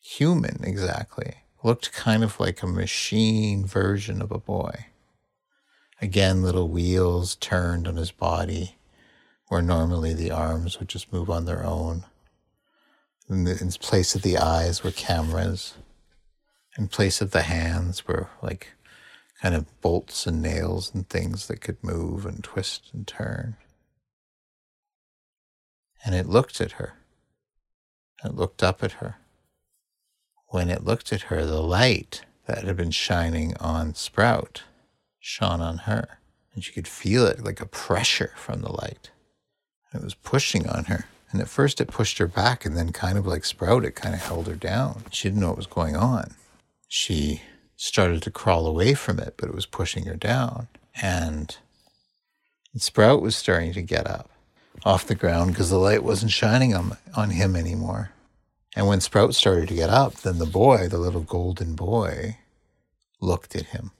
human 0.00 0.60
exactly. 0.62 1.36
Looked 1.62 1.92
kind 1.92 2.22
of 2.22 2.38
like 2.38 2.62
a 2.62 2.66
machine 2.66 3.66
version 3.66 4.22
of 4.22 4.30
a 4.30 4.38
boy. 4.38 4.86
Again, 6.00 6.42
little 6.42 6.68
wheels 6.68 7.36
turned 7.36 7.88
on 7.88 7.96
his 7.96 8.10
body, 8.10 8.76
where 9.48 9.62
normally 9.62 10.12
the 10.12 10.30
arms 10.30 10.78
would 10.78 10.88
just 10.88 11.12
move 11.12 11.30
on 11.30 11.46
their 11.46 11.64
own. 11.64 12.04
In, 13.28 13.44
the, 13.44 13.58
in 13.60 13.70
place 13.72 14.14
of 14.14 14.22
the 14.22 14.36
eyes 14.36 14.84
were 14.84 14.90
cameras. 14.90 15.74
In 16.78 16.88
place 16.88 17.20
of 17.20 17.30
the 17.30 17.42
hands 17.42 18.06
were 18.06 18.28
like 18.42 18.74
kind 19.40 19.54
of 19.54 19.80
bolts 19.80 20.26
and 20.26 20.42
nails 20.42 20.94
and 20.94 21.08
things 21.08 21.46
that 21.46 21.60
could 21.60 21.82
move 21.82 22.26
and 22.26 22.44
twist 22.44 22.90
and 22.92 23.06
turn. 23.06 23.56
And 26.04 26.14
it 26.14 26.28
looked 26.28 26.60
at 26.60 26.72
her. 26.72 26.94
It 28.24 28.34
looked 28.34 28.62
up 28.62 28.82
at 28.82 28.92
her. 28.92 29.16
When 30.48 30.70
it 30.70 30.84
looked 30.84 31.12
at 31.12 31.22
her, 31.22 31.44
the 31.44 31.62
light 31.62 32.22
that 32.46 32.64
had 32.64 32.76
been 32.76 32.92
shining 32.92 33.56
on 33.56 33.94
Sprout 33.94 34.62
shone 35.26 35.60
on 35.60 35.78
her, 35.78 36.20
and 36.54 36.62
she 36.62 36.72
could 36.72 36.86
feel 36.86 37.26
it 37.26 37.42
like 37.42 37.60
a 37.60 37.66
pressure 37.66 38.30
from 38.36 38.62
the 38.62 38.70
light. 38.70 39.10
It 39.92 40.00
was 40.00 40.14
pushing 40.14 40.68
on 40.68 40.84
her. 40.84 41.06
And 41.32 41.40
at 41.40 41.48
first 41.48 41.80
it 41.80 41.88
pushed 41.88 42.18
her 42.18 42.28
back, 42.28 42.64
and 42.64 42.76
then 42.76 42.92
kind 42.92 43.18
of 43.18 43.26
like 43.26 43.44
Sprout, 43.44 43.84
it 43.84 43.96
kind 43.96 44.14
of 44.14 44.22
held 44.22 44.46
her 44.46 44.54
down. 44.54 45.02
She 45.10 45.28
didn't 45.28 45.40
know 45.40 45.48
what 45.48 45.56
was 45.56 45.66
going 45.66 45.96
on. 45.96 46.36
She 46.86 47.42
started 47.74 48.22
to 48.22 48.30
crawl 48.30 48.68
away 48.68 48.94
from 48.94 49.18
it, 49.18 49.34
but 49.36 49.48
it 49.48 49.54
was 49.54 49.66
pushing 49.66 50.06
her 50.06 50.14
down. 50.14 50.68
And 51.02 51.56
Sprout 52.76 53.20
was 53.20 53.34
starting 53.34 53.72
to 53.72 53.82
get 53.82 54.06
up 54.06 54.30
off 54.84 55.08
the 55.08 55.16
ground 55.16 55.50
because 55.50 55.70
the 55.70 55.78
light 55.78 56.04
wasn't 56.04 56.30
shining 56.30 56.72
on, 56.72 56.96
on 57.16 57.30
him 57.30 57.56
anymore. 57.56 58.12
And 58.76 58.86
when 58.86 59.00
Sprout 59.00 59.34
started 59.34 59.68
to 59.68 59.74
get 59.74 59.90
up, 59.90 60.14
then 60.18 60.38
the 60.38 60.46
boy, 60.46 60.86
the 60.86 60.98
little 60.98 61.22
golden 61.22 61.74
boy, 61.74 62.38
looked 63.20 63.56
at 63.56 63.66
him 63.66 63.90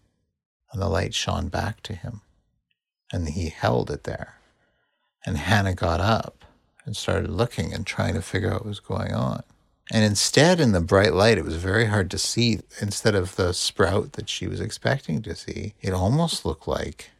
and 0.72 0.80
the 0.80 0.88
light 0.88 1.14
shone 1.14 1.48
back 1.48 1.82
to 1.84 1.94
him 1.94 2.20
and 3.12 3.28
he 3.28 3.48
held 3.48 3.90
it 3.90 4.04
there. 4.04 4.34
And 5.24 5.38
Hannah 5.38 5.74
got 5.74 6.00
up 6.00 6.44
and 6.84 6.96
started 6.96 7.30
looking 7.30 7.72
and 7.72 7.86
trying 7.86 8.14
to 8.14 8.22
figure 8.22 8.48
out 8.48 8.60
what 8.60 8.66
was 8.66 8.80
going 8.80 9.12
on. 9.12 9.42
And 9.92 10.04
instead, 10.04 10.60
in 10.60 10.72
the 10.72 10.80
bright 10.80 11.14
light, 11.14 11.38
it 11.38 11.44
was 11.44 11.56
very 11.56 11.86
hard 11.86 12.10
to 12.10 12.18
see. 12.18 12.60
Instead 12.80 13.14
of 13.14 13.36
the 13.36 13.52
sprout 13.52 14.12
that 14.12 14.28
she 14.28 14.48
was 14.48 14.60
expecting 14.60 15.22
to 15.22 15.34
see, 15.36 15.74
it 15.80 15.92
almost 15.92 16.44
looked 16.44 16.66
like 16.66 17.10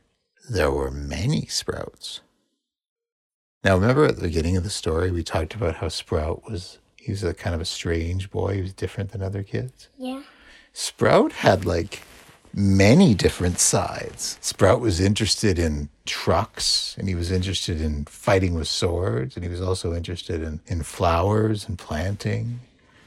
there 0.49 0.71
were 0.71 0.91
many 0.91 1.47
sprouts. 1.47 2.21
Now, 3.62 3.75
remember 3.75 4.05
at 4.05 4.17
the 4.17 4.23
beginning 4.23 4.57
of 4.57 4.62
the 4.62 4.71
story, 4.71 5.11
we 5.11 5.25
talked 5.25 5.55
about 5.55 5.76
how 5.76 5.88
Sprout 5.88 6.49
was, 6.49 6.79
he 6.95 7.11
was 7.11 7.25
a 7.25 7.35
kind 7.35 7.53
of 7.53 7.61
a 7.61 7.65
strange 7.65 8.31
boy. 8.31 8.55
He 8.55 8.62
was 8.62 8.73
different 8.73 9.11
than 9.11 9.23
other 9.23 9.43
kids. 9.43 9.88
Yeah. 9.99 10.23
Sprout 10.73 11.33
had 11.33 11.65
like 11.65 12.03
many 12.57 13.15
different 13.15 13.59
sides. 13.59 14.39
Sprout 14.41 14.81
was 14.81 14.99
interested 14.99 15.59
in 15.59 15.91
trucks 16.07 16.97
and 16.99 17.07
he 17.07 17.15
was 17.15 17.31
interested 17.31 17.81
in 17.83 18.07
fighting 18.07 18.55
with 18.55 18.67
swords 18.67 19.37
and 19.37 19.45
he 19.45 19.51
was 19.51 19.61
also 19.61 19.95
interested 19.95 20.43
in, 20.43 20.61
in 20.67 20.83
flowers 20.83 21.69
and 21.69 21.79
planting. 21.79 22.61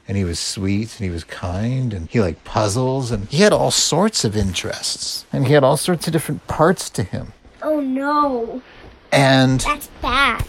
And 0.06 0.16
he 0.16 0.24
was 0.24 0.38
sweet 0.38 0.98
and 0.98 1.04
he 1.04 1.10
was 1.10 1.24
kind 1.24 1.92
and 1.92 2.08
he 2.08 2.20
liked 2.20 2.44
puzzles 2.44 3.10
and 3.10 3.28
he 3.28 3.42
had 3.42 3.52
all 3.52 3.70
sorts 3.72 4.24
of 4.24 4.36
interests 4.36 5.26
and 5.32 5.46
he 5.46 5.52
had 5.52 5.64
all 5.64 5.76
sorts 5.76 6.06
of 6.06 6.12
different 6.12 6.46
parts 6.46 6.88
to 6.90 7.02
him. 7.02 7.32
Oh 7.62 7.80
no. 7.80 8.62
And 9.12 9.60
That's 9.60 9.88
bad. 10.00 10.44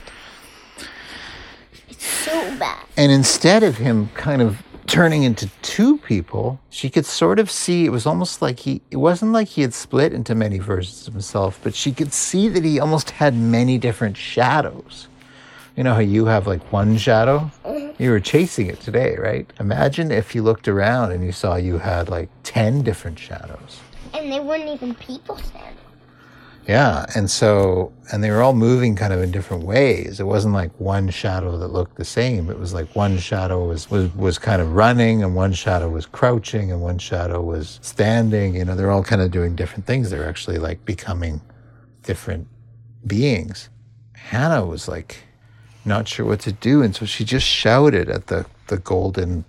It's 1.89 2.05
so 2.05 2.55
bad. 2.58 2.86
And 2.96 3.12
instead 3.12 3.63
of 3.63 3.77
him 3.77 4.10
kind 4.10 4.41
of 4.41 4.63
turning 4.91 5.24
into 5.24 5.50
two 5.62 5.98
people, 6.00 6.60
she 6.69 6.89
could 6.89 7.05
sort 7.05 7.39
of 7.39 7.50
see 7.50 7.86
it 7.86 7.91
was 7.91 8.05
almost 8.05 8.41
like 8.41 8.60
he, 8.60 8.81
it 8.91 8.98
wasn't 8.98 9.31
like 9.31 9.48
he 9.48 9.62
had 9.62 9.74
split 9.74 10.12
into 10.12 10.36
many 10.36 10.60
versions 10.60 11.07
of 11.07 11.13
himself, 11.13 11.57
but 11.63 11.74
she 11.74 11.93
could 11.93 12.12
see 12.12 12.50
that 12.50 12.65
he 12.65 12.77
almost 12.77 13.12
had 13.12 13.33
many 13.33 13.77
different 13.77 14.17
shadows. 14.17 15.07
You 15.77 15.86
know 15.86 15.93
how 15.93 16.01
you 16.01 16.25
have 16.25 16.45
like 16.45 16.74
one 16.74 16.98
shadow? 16.98 17.50
You 17.98 18.10
were 18.12 18.19
chasing 18.19 18.67
it 18.67 18.81
today, 18.81 19.15
right? 19.15 19.50
Imagine 19.62 20.12
if 20.12 20.36
you 20.36 20.43
looked 20.43 20.67
around 20.67 21.13
and 21.13 21.24
you 21.24 21.31
saw 21.31 21.55
you 21.55 21.77
had 21.77 22.10
like 22.10 22.27
10 22.43 22.81
different 22.81 23.17
shadows. 23.17 23.79
And 24.13 24.29
they 24.29 24.41
weren't 24.41 24.67
even 24.67 24.93
people 24.95 25.39
then. 25.53 25.74
Yeah, 26.67 27.05
and 27.15 27.29
so 27.29 27.91
and 28.11 28.23
they 28.23 28.29
were 28.29 28.41
all 28.41 28.53
moving 28.53 28.95
kind 28.95 29.13
of 29.13 29.21
in 29.21 29.31
different 29.31 29.63
ways. 29.63 30.19
It 30.19 30.25
wasn't 30.25 30.53
like 30.53 30.71
one 30.79 31.09
shadow 31.09 31.57
that 31.57 31.69
looked 31.69 31.97
the 31.97 32.05
same. 32.05 32.49
It 32.49 32.59
was 32.59 32.73
like 32.73 32.95
one 32.95 33.17
shadow 33.17 33.65
was 33.67 33.89
was, 33.89 34.13
was 34.15 34.37
kind 34.37 34.61
of 34.61 34.73
running 34.73 35.23
and 35.23 35.35
one 35.35 35.53
shadow 35.53 35.89
was 35.89 36.05
crouching 36.05 36.71
and 36.71 36.81
one 36.81 36.99
shadow 36.99 37.41
was 37.41 37.79
standing. 37.81 38.55
You 38.55 38.65
know, 38.65 38.75
they're 38.75 38.91
all 38.91 39.03
kind 39.03 39.21
of 39.21 39.31
doing 39.31 39.55
different 39.55 39.85
things. 39.85 40.09
They're 40.11 40.27
actually 40.27 40.59
like 40.59 40.85
becoming 40.85 41.41
different 42.03 42.47
beings. 43.07 43.69
Hannah 44.13 44.65
was 44.65 44.87
like 44.87 45.23
not 45.83 46.07
sure 46.07 46.25
what 46.27 46.41
to 46.41 46.51
do, 46.51 46.83
and 46.83 46.95
so 46.95 47.05
she 47.05 47.25
just 47.25 47.45
shouted 47.47 48.07
at 48.09 48.27
the 48.27 48.45
the 48.67 48.77
golden 48.77 49.45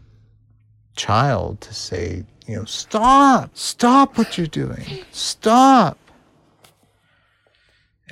child 0.96 1.60
to 1.60 1.74
say, 1.74 2.24
you 2.46 2.56
know, 2.56 2.64
stop, 2.64 3.50
stop 3.56 4.16
what 4.18 4.36
you're 4.38 4.46
doing, 4.46 4.84
stop. 5.12 5.98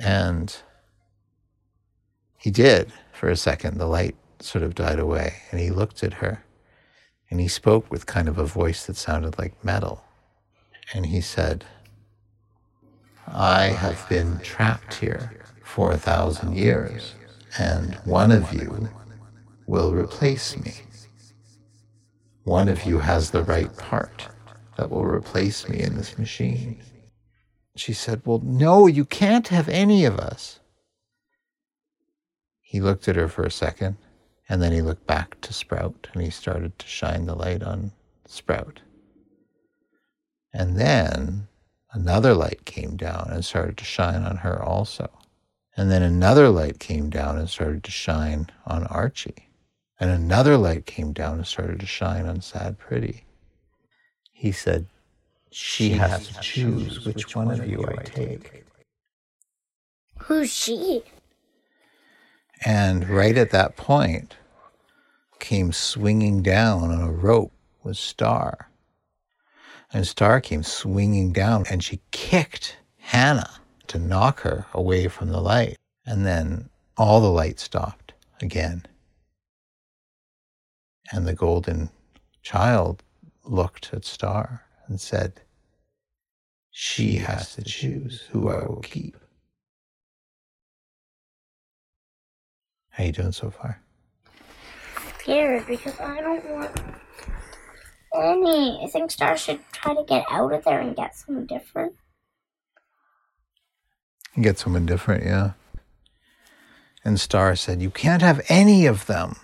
And 0.03 0.55
he 2.37 2.51
did 2.51 2.91
for 3.13 3.29
a 3.29 3.35
second. 3.35 3.77
The 3.77 3.85
light 3.85 4.15
sort 4.39 4.63
of 4.63 4.75
died 4.75 4.99
away, 4.99 5.35
and 5.51 5.59
he 5.59 5.69
looked 5.69 6.03
at 6.03 6.15
her 6.15 6.43
and 7.31 7.39
he 7.39 7.47
spoke 7.47 7.89
with 7.89 8.05
kind 8.05 8.27
of 8.27 8.37
a 8.37 8.45
voice 8.45 8.85
that 8.85 8.97
sounded 8.97 9.39
like 9.39 9.63
metal. 9.63 10.03
And 10.93 11.05
he 11.05 11.21
said, 11.21 11.63
I 13.25 13.67
have 13.67 14.07
been 14.09 14.39
trapped 14.39 14.95
here 14.95 15.41
for 15.63 15.93
a 15.93 15.97
thousand 15.97 16.57
years, 16.57 17.15
and 17.57 17.95
one 18.03 18.31
of 18.31 18.53
you 18.53 18.89
will 19.65 19.93
replace 19.93 20.57
me. 20.57 20.73
One 22.43 22.67
of 22.67 22.83
you 22.83 22.99
has 22.99 23.31
the 23.31 23.43
right 23.43 23.75
part 23.77 24.27
that 24.75 24.89
will 24.89 25.05
replace 25.05 25.69
me 25.69 25.79
in 25.79 25.95
this 25.95 26.17
machine. 26.17 26.81
She 27.75 27.93
said, 27.93 28.21
Well, 28.25 28.39
no, 28.43 28.87
you 28.87 29.05
can't 29.05 29.47
have 29.47 29.69
any 29.69 30.05
of 30.05 30.19
us. 30.19 30.59
He 32.61 32.79
looked 32.79 33.07
at 33.07 33.15
her 33.15 33.27
for 33.27 33.43
a 33.43 33.51
second, 33.51 33.97
and 34.47 34.61
then 34.61 34.71
he 34.71 34.81
looked 34.81 35.07
back 35.07 35.39
to 35.41 35.53
Sprout 35.53 36.07
and 36.13 36.21
he 36.21 36.29
started 36.29 36.77
to 36.79 36.87
shine 36.87 37.25
the 37.25 37.35
light 37.35 37.63
on 37.63 37.91
Sprout. 38.25 38.81
And 40.53 40.77
then 40.77 41.47
another 41.93 42.33
light 42.33 42.65
came 42.65 42.97
down 42.97 43.29
and 43.31 43.45
started 43.45 43.77
to 43.77 43.85
shine 43.85 44.23
on 44.23 44.37
her 44.37 44.61
also. 44.61 45.09
And 45.77 45.89
then 45.89 46.03
another 46.03 46.49
light 46.49 46.79
came 46.79 47.09
down 47.09 47.37
and 47.37 47.49
started 47.49 47.83
to 47.85 47.91
shine 47.91 48.49
on 48.65 48.85
Archie. 48.87 49.49
And 49.99 50.09
another 50.09 50.57
light 50.57 50.85
came 50.85 51.13
down 51.13 51.37
and 51.37 51.47
started 51.47 51.79
to 51.79 51.85
shine 51.85 52.25
on 52.25 52.41
Sad 52.41 52.77
Pretty. 52.77 53.25
He 54.31 54.51
said, 54.51 54.87
She 55.51 55.89
has 55.89 56.29
to 56.29 56.39
choose 56.39 57.05
which 57.05 57.35
one 57.35 57.51
of 57.51 57.67
you 57.67 57.85
I 57.85 58.03
take. 58.03 58.63
Who's 60.19 60.51
she? 60.51 61.03
And 62.63 63.09
right 63.09 63.37
at 63.37 63.49
that 63.49 63.75
point 63.75 64.37
came 65.39 65.73
swinging 65.73 66.41
down 66.41 66.91
on 66.91 67.01
a 67.01 67.11
rope 67.11 67.51
was 67.83 67.99
Star. 67.99 68.69
And 69.91 70.07
Star 70.07 70.39
came 70.39 70.63
swinging 70.63 71.33
down 71.33 71.65
and 71.69 71.83
she 71.83 71.99
kicked 72.11 72.77
Hannah 72.97 73.59
to 73.87 73.99
knock 73.99 74.41
her 74.41 74.67
away 74.73 75.09
from 75.09 75.29
the 75.29 75.41
light. 75.41 75.77
And 76.05 76.25
then 76.25 76.69
all 76.95 77.19
the 77.19 77.31
light 77.31 77.59
stopped 77.59 78.13
again. 78.39 78.85
And 81.11 81.27
the 81.27 81.33
golden 81.33 81.89
child 82.41 83.03
looked 83.43 83.89
at 83.93 84.05
Star 84.05 84.63
and 84.91 84.99
said, 84.99 85.39
She 86.69 87.15
has 87.15 87.55
to 87.55 87.63
choose 87.63 88.27
who 88.31 88.49
I 88.49 88.65
will 88.65 88.81
keep. 88.83 89.15
How 92.89 93.05
you 93.05 93.13
doing 93.13 93.31
so 93.31 93.49
far? 93.49 93.81
Scared 95.19 95.65
because 95.65 95.97
I 96.01 96.19
don't 96.19 96.49
want 96.51 96.77
any. 98.13 98.81
I 98.83 98.87
think 98.87 99.11
Star 99.11 99.37
should 99.37 99.61
try 99.71 99.93
to 99.93 100.03
get 100.03 100.25
out 100.29 100.51
of 100.51 100.65
there 100.65 100.81
and 100.81 100.93
get 100.93 101.15
something 101.15 101.45
different. 101.45 101.93
Get 104.41 104.59
someone 104.59 104.85
different, 104.85 105.23
yeah. 105.23 105.51
And 107.05 107.17
Star 107.17 107.55
said, 107.55 107.81
You 107.81 107.91
can't 107.91 108.21
have 108.21 108.41
any 108.49 108.85
of 108.85 109.05
them. 109.05 109.37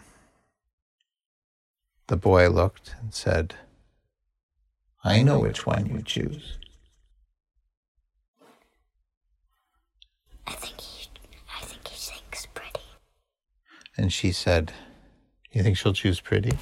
The 2.07 2.17
boy 2.17 2.49
looked 2.49 2.95
and 2.99 3.13
said, 3.13 3.55
I 5.07 5.23
know 5.23 5.39
which 5.39 5.65
one 5.65 5.85
you 5.85 6.01
choose. 6.01 6.57
I 10.45 10.51
think 10.51 10.81
he, 10.81 11.07
I 11.57 11.63
think 11.63 11.87
he 11.87 11.95
thinks 11.95 12.45
pretty. 12.47 12.81
And 13.95 14.11
she 14.11 14.33
said, 14.33 14.73
You 15.53 15.63
think 15.63 15.77
she'll 15.77 15.93
choose 15.93 16.19
pretty? 16.19 16.57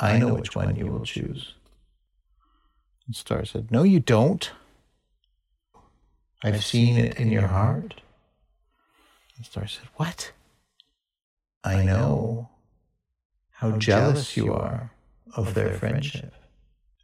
I 0.00 0.16
know 0.18 0.32
which 0.32 0.56
one 0.56 0.74
you 0.74 0.86
will 0.86 1.04
choose. 1.04 1.52
And 3.06 3.14
Star 3.14 3.44
said, 3.44 3.70
No, 3.70 3.82
you 3.82 4.00
don't. 4.00 4.50
I've 6.42 6.64
seen 6.64 6.96
it 6.96 7.20
in 7.20 7.30
your 7.30 7.48
heart. 7.48 8.00
And 9.36 9.44
Star 9.44 9.66
said, 9.66 9.88
What? 9.96 10.32
I 11.62 11.84
know 11.84 12.48
how 13.50 13.72
jealous 13.72 14.34
you 14.34 14.54
are 14.54 14.92
of 15.34 15.52
their 15.52 15.74
friendship. 15.74 16.32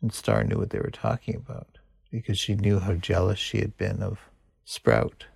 And 0.02 0.12
Star 0.12 0.42
knew 0.44 0.58
what 0.58 0.70
they 0.70 0.80
were 0.80 0.90
talking 0.90 1.36
about 1.36 1.78
because 2.10 2.38
she 2.38 2.54
knew 2.54 2.80
how 2.80 2.94
jealous 2.94 3.38
she 3.38 3.58
had 3.60 3.76
been 3.78 4.02
of 4.02 4.18
Sprout 4.64 5.26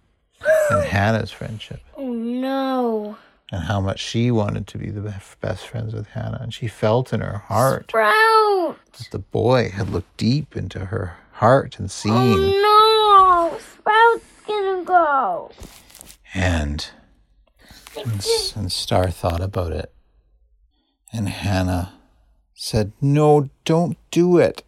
and 0.71 0.85
Hannah's 0.89 1.31
friendship 1.31 1.81
Oh 1.97 2.13
no. 2.13 3.17
and 3.53 3.63
how 3.65 3.81
much 3.81 4.01
she 4.01 4.31
wanted 4.31 4.67
to 4.69 4.79
be 4.79 4.91
the 4.91 5.15
best 5.41 5.67
friends 5.69 5.95
with 5.95 6.09
Hannah. 6.09 6.39
And 6.43 6.53
she 6.53 6.67
felt 6.69 7.13
in 7.13 7.21
her 7.21 7.39
heart 7.39 7.87
Sprout. 7.91 8.77
that 8.99 9.09
the 9.13 9.21
boy 9.21 9.71
had 9.71 9.89
looked 9.91 10.17
deep 10.17 10.57
into 10.57 10.87
her 10.87 11.17
heart 11.35 11.79
and 11.79 11.91
seen. 11.91 12.13
Oh 12.13 13.51
no. 13.53 13.59
Sprout's 13.59 14.25
gonna 14.47 14.85
go. 14.85 15.53
And, 16.35 16.89
and, 17.97 18.27
and 18.57 18.73
Star 18.73 19.11
thought 19.11 19.41
about 19.41 19.73
it. 19.73 19.93
And 21.13 21.29
Hannah 21.29 21.93
said, 22.57 22.92
No, 23.01 23.51
don't 23.64 23.99
do 24.11 24.38
it. 24.38 24.64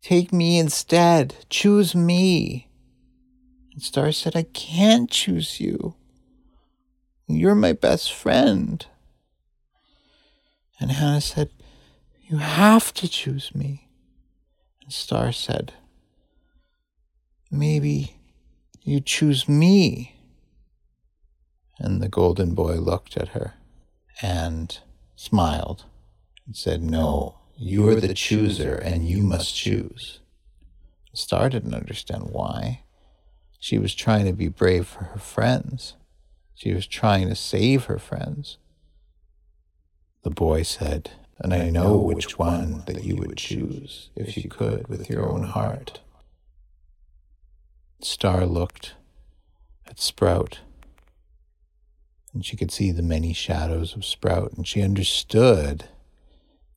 Take 0.00 0.32
me 0.32 0.58
instead. 0.58 1.34
Choose 1.50 1.94
me. 1.94 2.68
And 3.72 3.82
Star 3.82 4.12
said, 4.12 4.36
I 4.36 4.44
can't 4.44 5.10
choose 5.10 5.60
you. 5.60 5.96
You're 7.26 7.54
my 7.54 7.72
best 7.72 8.12
friend. 8.12 8.84
And 10.78 10.92
Hannah 10.92 11.20
said, 11.20 11.50
You 12.22 12.38
have 12.38 12.94
to 12.94 13.08
choose 13.08 13.54
me. 13.54 13.88
And 14.82 14.92
Star 14.92 15.32
said, 15.32 15.72
Maybe 17.50 18.16
you 18.82 19.00
choose 19.00 19.48
me. 19.48 20.16
And 21.78 22.00
the 22.00 22.08
golden 22.08 22.54
boy 22.54 22.74
looked 22.74 23.16
at 23.16 23.28
her 23.28 23.54
and 24.20 24.78
smiled 25.16 25.84
and 26.52 26.56
said, 26.58 26.82
No, 26.82 27.38
you 27.56 27.88
are 27.88 27.94
the 27.94 28.12
chooser 28.12 28.74
and 28.74 29.08
you 29.08 29.22
must 29.22 29.56
choose. 29.56 30.20
Star 31.14 31.48
didn't 31.48 31.72
understand 31.72 32.24
why. 32.30 32.82
She 33.58 33.78
was 33.78 33.94
trying 33.94 34.26
to 34.26 34.34
be 34.34 34.48
brave 34.48 34.86
for 34.86 35.04
her 35.04 35.18
friends. 35.18 35.94
She 36.54 36.74
was 36.74 36.86
trying 36.86 37.30
to 37.30 37.34
save 37.34 37.86
her 37.86 37.98
friends. 37.98 38.58
The 40.24 40.30
boy 40.30 40.62
said, 40.62 41.12
And 41.38 41.54
I 41.54 41.70
know 41.70 41.96
which 41.96 42.38
one 42.38 42.82
that 42.84 43.02
you 43.02 43.16
would 43.16 43.38
choose 43.38 44.10
if 44.14 44.36
you 44.36 44.50
could 44.50 44.88
with 44.88 45.08
your 45.08 45.26
own 45.26 45.44
heart. 45.44 46.00
Star 48.02 48.44
looked 48.44 48.92
at 49.86 49.98
Sprout, 49.98 50.60
and 52.34 52.44
she 52.44 52.58
could 52.58 52.70
see 52.70 52.90
the 52.90 53.02
many 53.02 53.32
shadows 53.32 53.96
of 53.96 54.04
Sprout, 54.04 54.52
and 54.52 54.68
she 54.68 54.82
understood 54.82 55.88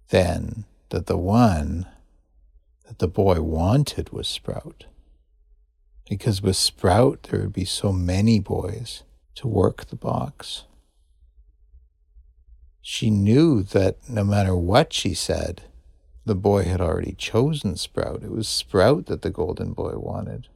then 0.09 0.65
that 0.89 1.07
the 1.07 1.17
one 1.17 1.87
that 2.87 2.99
the 2.99 3.07
boy 3.07 3.41
wanted 3.41 4.11
was 4.11 4.27
Sprout. 4.27 4.85
Because 6.09 6.41
with 6.41 6.55
Sprout, 6.55 7.23
there 7.23 7.41
would 7.41 7.53
be 7.53 7.65
so 7.65 7.91
many 7.91 8.39
boys 8.39 9.03
to 9.35 9.47
work 9.47 9.87
the 9.87 9.95
box. 9.95 10.65
She 12.81 13.09
knew 13.09 13.63
that 13.63 13.97
no 14.07 14.23
matter 14.23 14.55
what 14.55 14.93
she 14.93 15.15
said, 15.15 15.63
the 16.25 16.35
boy 16.35 16.63
had 16.63 16.81
already 16.81 17.13
chosen 17.13 17.75
Sprout. 17.75 18.23
It 18.23 18.31
was 18.31 18.47
Sprout 18.47 19.07
that 19.07 19.23
the 19.23 19.31
golden 19.31 19.73
boy 19.73 19.93
wanted. 19.95 20.47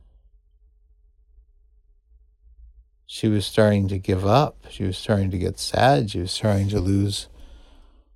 She 3.08 3.28
was 3.28 3.46
starting 3.46 3.88
to 3.88 3.98
give 3.98 4.26
up. 4.26 4.68
She 4.70 4.84
was 4.84 4.96
starting 4.96 5.32
to 5.32 5.40
get 5.40 5.58
sad. 5.58 6.12
She 6.12 6.20
was 6.20 6.32
starting 6.32 6.70
to 6.70 6.80
lose 6.80 7.28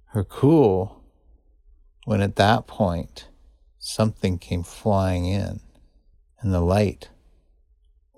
her 0.10 0.24
cool. 0.24 1.03
When 2.06 2.22
at 2.22 2.36
that 2.36 2.68
point, 2.68 3.28
something 3.80 4.38
came 4.38 4.63
flying 4.63 5.26
in, 5.26 5.62
and 6.39 6.54
the 6.54 6.62
light 6.62 7.10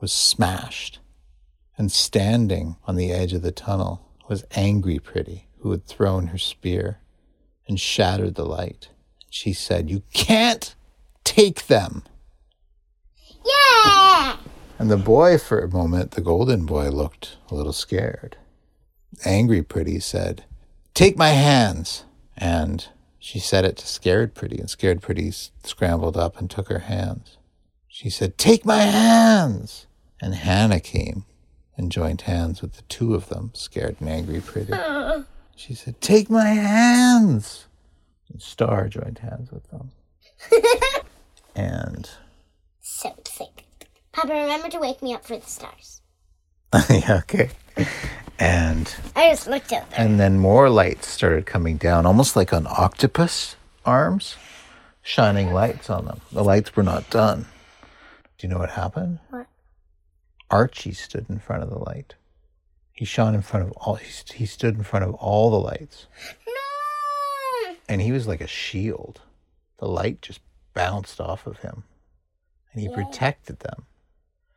was 0.02 0.12
smashed. 0.12 1.00
And 1.78 1.92
standing 1.92 2.78
on 2.86 2.96
the 2.96 3.12
edge 3.12 3.34
of 3.34 3.42
the 3.42 3.52
tunnel 3.52 4.08
was 4.30 4.46
Angry 4.52 4.98
Pretty, 4.98 5.48
who 5.60 5.72
had 5.72 5.86
thrown 5.86 6.28
her 6.28 6.38
spear 6.38 7.00
and 7.68 7.80
shattered 7.80 8.36
the 8.36 8.46
light. 8.46 8.90
She 9.30 9.52
said, 9.54 9.90
You 9.90 10.04
can't 10.14 10.74
take 11.24 11.68
them. 11.68 12.04
Yeah! 13.46 14.38
And 14.80 14.90
the 14.90 14.98
boy, 14.98 15.38
for 15.38 15.60
a 15.60 15.70
moment, 15.70 16.12
the 16.12 16.22
golden 16.22 16.66
boy, 16.66 16.90
looked 16.90 17.38
a 17.50 17.56
little 17.56 17.74
scared. 17.74 18.38
Angry 19.26 19.62
Pretty 19.62 20.00
said, 20.00 20.46
Take 20.94 21.18
my 21.18 21.30
hands. 21.30 22.06
And 22.38 22.88
she 23.26 23.40
said 23.40 23.66
it 23.66 23.76
to 23.76 23.88
Scared 23.88 24.36
Pretty, 24.36 24.60
and 24.60 24.70
Scared 24.70 25.02
Pretty 25.02 25.32
scrambled 25.32 26.16
up 26.16 26.38
and 26.38 26.48
took 26.48 26.70
her 26.70 26.78
hands. 26.78 27.38
She 27.88 28.08
said, 28.08 28.38
Take 28.38 28.64
my 28.64 28.84
hands. 28.84 29.88
And 30.22 30.36
Hannah 30.36 30.80
came 30.80 31.26
and 31.76 31.92
joined 31.92 32.22
hands 32.22 32.62
with 32.62 32.74
the 32.74 32.84
two 32.84 33.16
of 33.16 33.30
them, 33.30 33.50
Scared 33.56 33.96
and 34.00 34.10
Angry 34.10 34.42
Pretty. 34.42 34.74
She 35.56 35.74
said, 35.74 36.00
Take 36.02 36.30
my 36.30 36.50
hands. 36.50 37.66
And 38.32 38.44
Star 38.44 38.88
joined 38.90 39.18
hands 39.18 39.52
with 39.52 39.68
them. 39.72 39.90
and 41.56 42.08
So 42.80 43.12
excited. 43.18 43.64
Papa, 44.12 44.34
remember 44.34 44.70
to 44.70 44.78
wake 44.78 45.02
me 45.02 45.16
up 45.16 45.26
for 45.26 45.36
the 45.36 45.48
stars. 45.48 46.02
yeah, 46.92 47.22
okay. 47.24 47.50
And 48.40 48.94
I 49.16 49.30
just 49.30 49.48
looked 49.48 49.72
out 49.72 49.90
there. 49.92 50.00
and 50.00 50.20
then 50.20 50.38
more 50.40 50.70
lights 50.70 51.08
started 51.08 51.46
coming 51.46 51.78
down, 51.78 52.06
almost 52.06 52.36
like 52.36 52.52
on 52.52 52.68
octopus 52.68 53.56
arms, 53.86 54.36
shining 55.02 55.54
lights 55.54 55.90
on 55.90 56.06
them. 56.06 56.20
The 56.32 56.44
lights 56.44 56.76
were 56.76 56.84
not 56.84 57.10
done. 57.10 57.46
Do 58.38 58.48
you 58.48 58.54
know 58.54 58.60
what 58.60 58.72
happened? 58.72 59.20
What? 59.30 59.48
Archie 60.52 60.92
stood 60.94 61.28
in 61.30 61.40
front 61.40 61.64
of 61.64 61.70
the 61.70 61.80
light. 61.80 62.16
He 62.92 63.06
shone 63.06 63.36
in 63.36 63.42
front 63.42 63.68
of 63.68 63.72
all. 63.74 63.96
He, 63.96 64.08
he 64.34 64.46
stood 64.46 64.76
in 64.76 64.84
front 64.84 65.06
of 65.06 65.14
all 65.16 65.50
the 65.50 65.60
lights, 65.60 66.08
No! 66.48 67.76
and 67.90 68.02
he 68.02 68.12
was 68.12 68.28
like 68.28 68.42
a 68.42 68.48
shield. 68.48 69.22
The 69.78 69.88
light 69.88 70.22
just 70.22 70.40
bounced 70.74 71.20
off 71.22 71.46
of 71.48 71.60
him, 71.60 71.84
and 72.74 72.82
he 72.82 72.88
Yeah. 72.90 72.96
protected 72.96 73.60
them. 73.62 73.86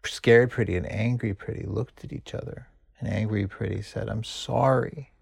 Scared 0.04 0.50
Pretty 0.50 0.76
and 0.76 0.90
Angry 0.90 1.34
Pretty 1.34 1.64
looked 1.66 2.04
at 2.04 2.12
each 2.12 2.32
other, 2.34 2.68
and 2.98 3.08
Angry 3.08 3.46
Pretty 3.46 3.82
said, 3.82 4.08
"I'm 4.08 4.24
sorry. 4.24 5.12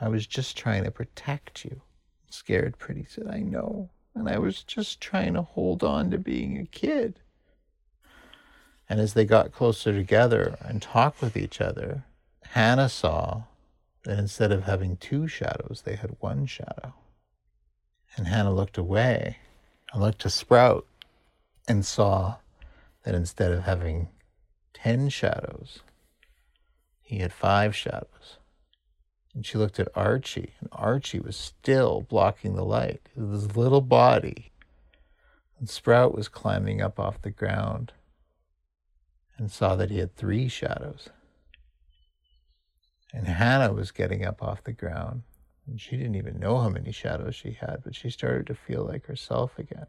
I 0.00 0.08
was 0.08 0.26
just 0.26 0.56
trying 0.56 0.84
to 0.84 0.90
protect 0.90 1.64
you." 1.64 1.82
Scared 2.30 2.78
Pretty 2.78 3.04
said, 3.04 3.26
"I 3.28 3.40
know, 3.40 3.90
and 4.14 4.28
I 4.28 4.38
was 4.38 4.62
just 4.62 5.00
trying 5.00 5.34
to 5.34 5.42
hold 5.42 5.82
on 5.82 6.10
to 6.10 6.18
being 6.18 6.58
a 6.58 6.66
kid." 6.66 7.20
And 8.88 9.00
as 9.00 9.14
they 9.14 9.24
got 9.24 9.52
closer 9.52 9.92
together 9.92 10.56
and 10.60 10.82
talked 10.82 11.22
with 11.22 11.36
each 11.36 11.60
other, 11.60 12.04
Hannah 12.50 12.88
saw 12.88 13.44
that 14.04 14.18
instead 14.18 14.52
of 14.52 14.64
having 14.64 14.96
two 14.96 15.28
shadows, 15.28 15.82
they 15.84 15.96
had 15.96 16.16
one 16.20 16.46
shadow. 16.46 16.94
And 18.16 18.26
Hannah 18.26 18.52
looked 18.52 18.76
away 18.76 19.38
and 19.92 20.02
looked 20.02 20.20
to 20.20 20.30
Sprout 20.30 20.86
and 21.66 21.86
saw 21.86 22.36
that 23.04 23.14
instead 23.14 23.52
of 23.52 23.62
having 23.62 24.08
10 24.74 25.08
shadows, 25.08 25.80
he 27.12 27.18
had 27.18 27.32
five 27.32 27.76
shadows. 27.76 28.38
And 29.34 29.44
she 29.44 29.58
looked 29.58 29.78
at 29.78 29.88
Archie, 29.94 30.54
and 30.60 30.70
Archie 30.72 31.20
was 31.20 31.36
still 31.36 32.06
blocking 32.08 32.54
the 32.54 32.64
light 32.64 33.02
with 33.14 33.32
his 33.32 33.54
little 33.54 33.82
body. 33.82 34.50
And 35.58 35.68
Sprout 35.68 36.14
was 36.14 36.28
climbing 36.28 36.80
up 36.80 36.98
off 36.98 37.20
the 37.20 37.30
ground 37.30 37.92
and 39.36 39.50
saw 39.50 39.76
that 39.76 39.90
he 39.90 39.98
had 39.98 40.16
three 40.16 40.48
shadows. 40.48 41.10
And 43.12 43.26
Hannah 43.26 43.74
was 43.74 43.90
getting 43.90 44.24
up 44.24 44.42
off 44.42 44.64
the 44.64 44.72
ground, 44.72 45.24
and 45.66 45.78
she 45.78 45.98
didn't 45.98 46.14
even 46.14 46.40
know 46.40 46.60
how 46.60 46.70
many 46.70 46.92
shadows 46.92 47.34
she 47.34 47.58
had, 47.60 47.82
but 47.84 47.94
she 47.94 48.08
started 48.08 48.46
to 48.46 48.54
feel 48.54 48.86
like 48.86 49.04
herself 49.04 49.58
again. 49.58 49.86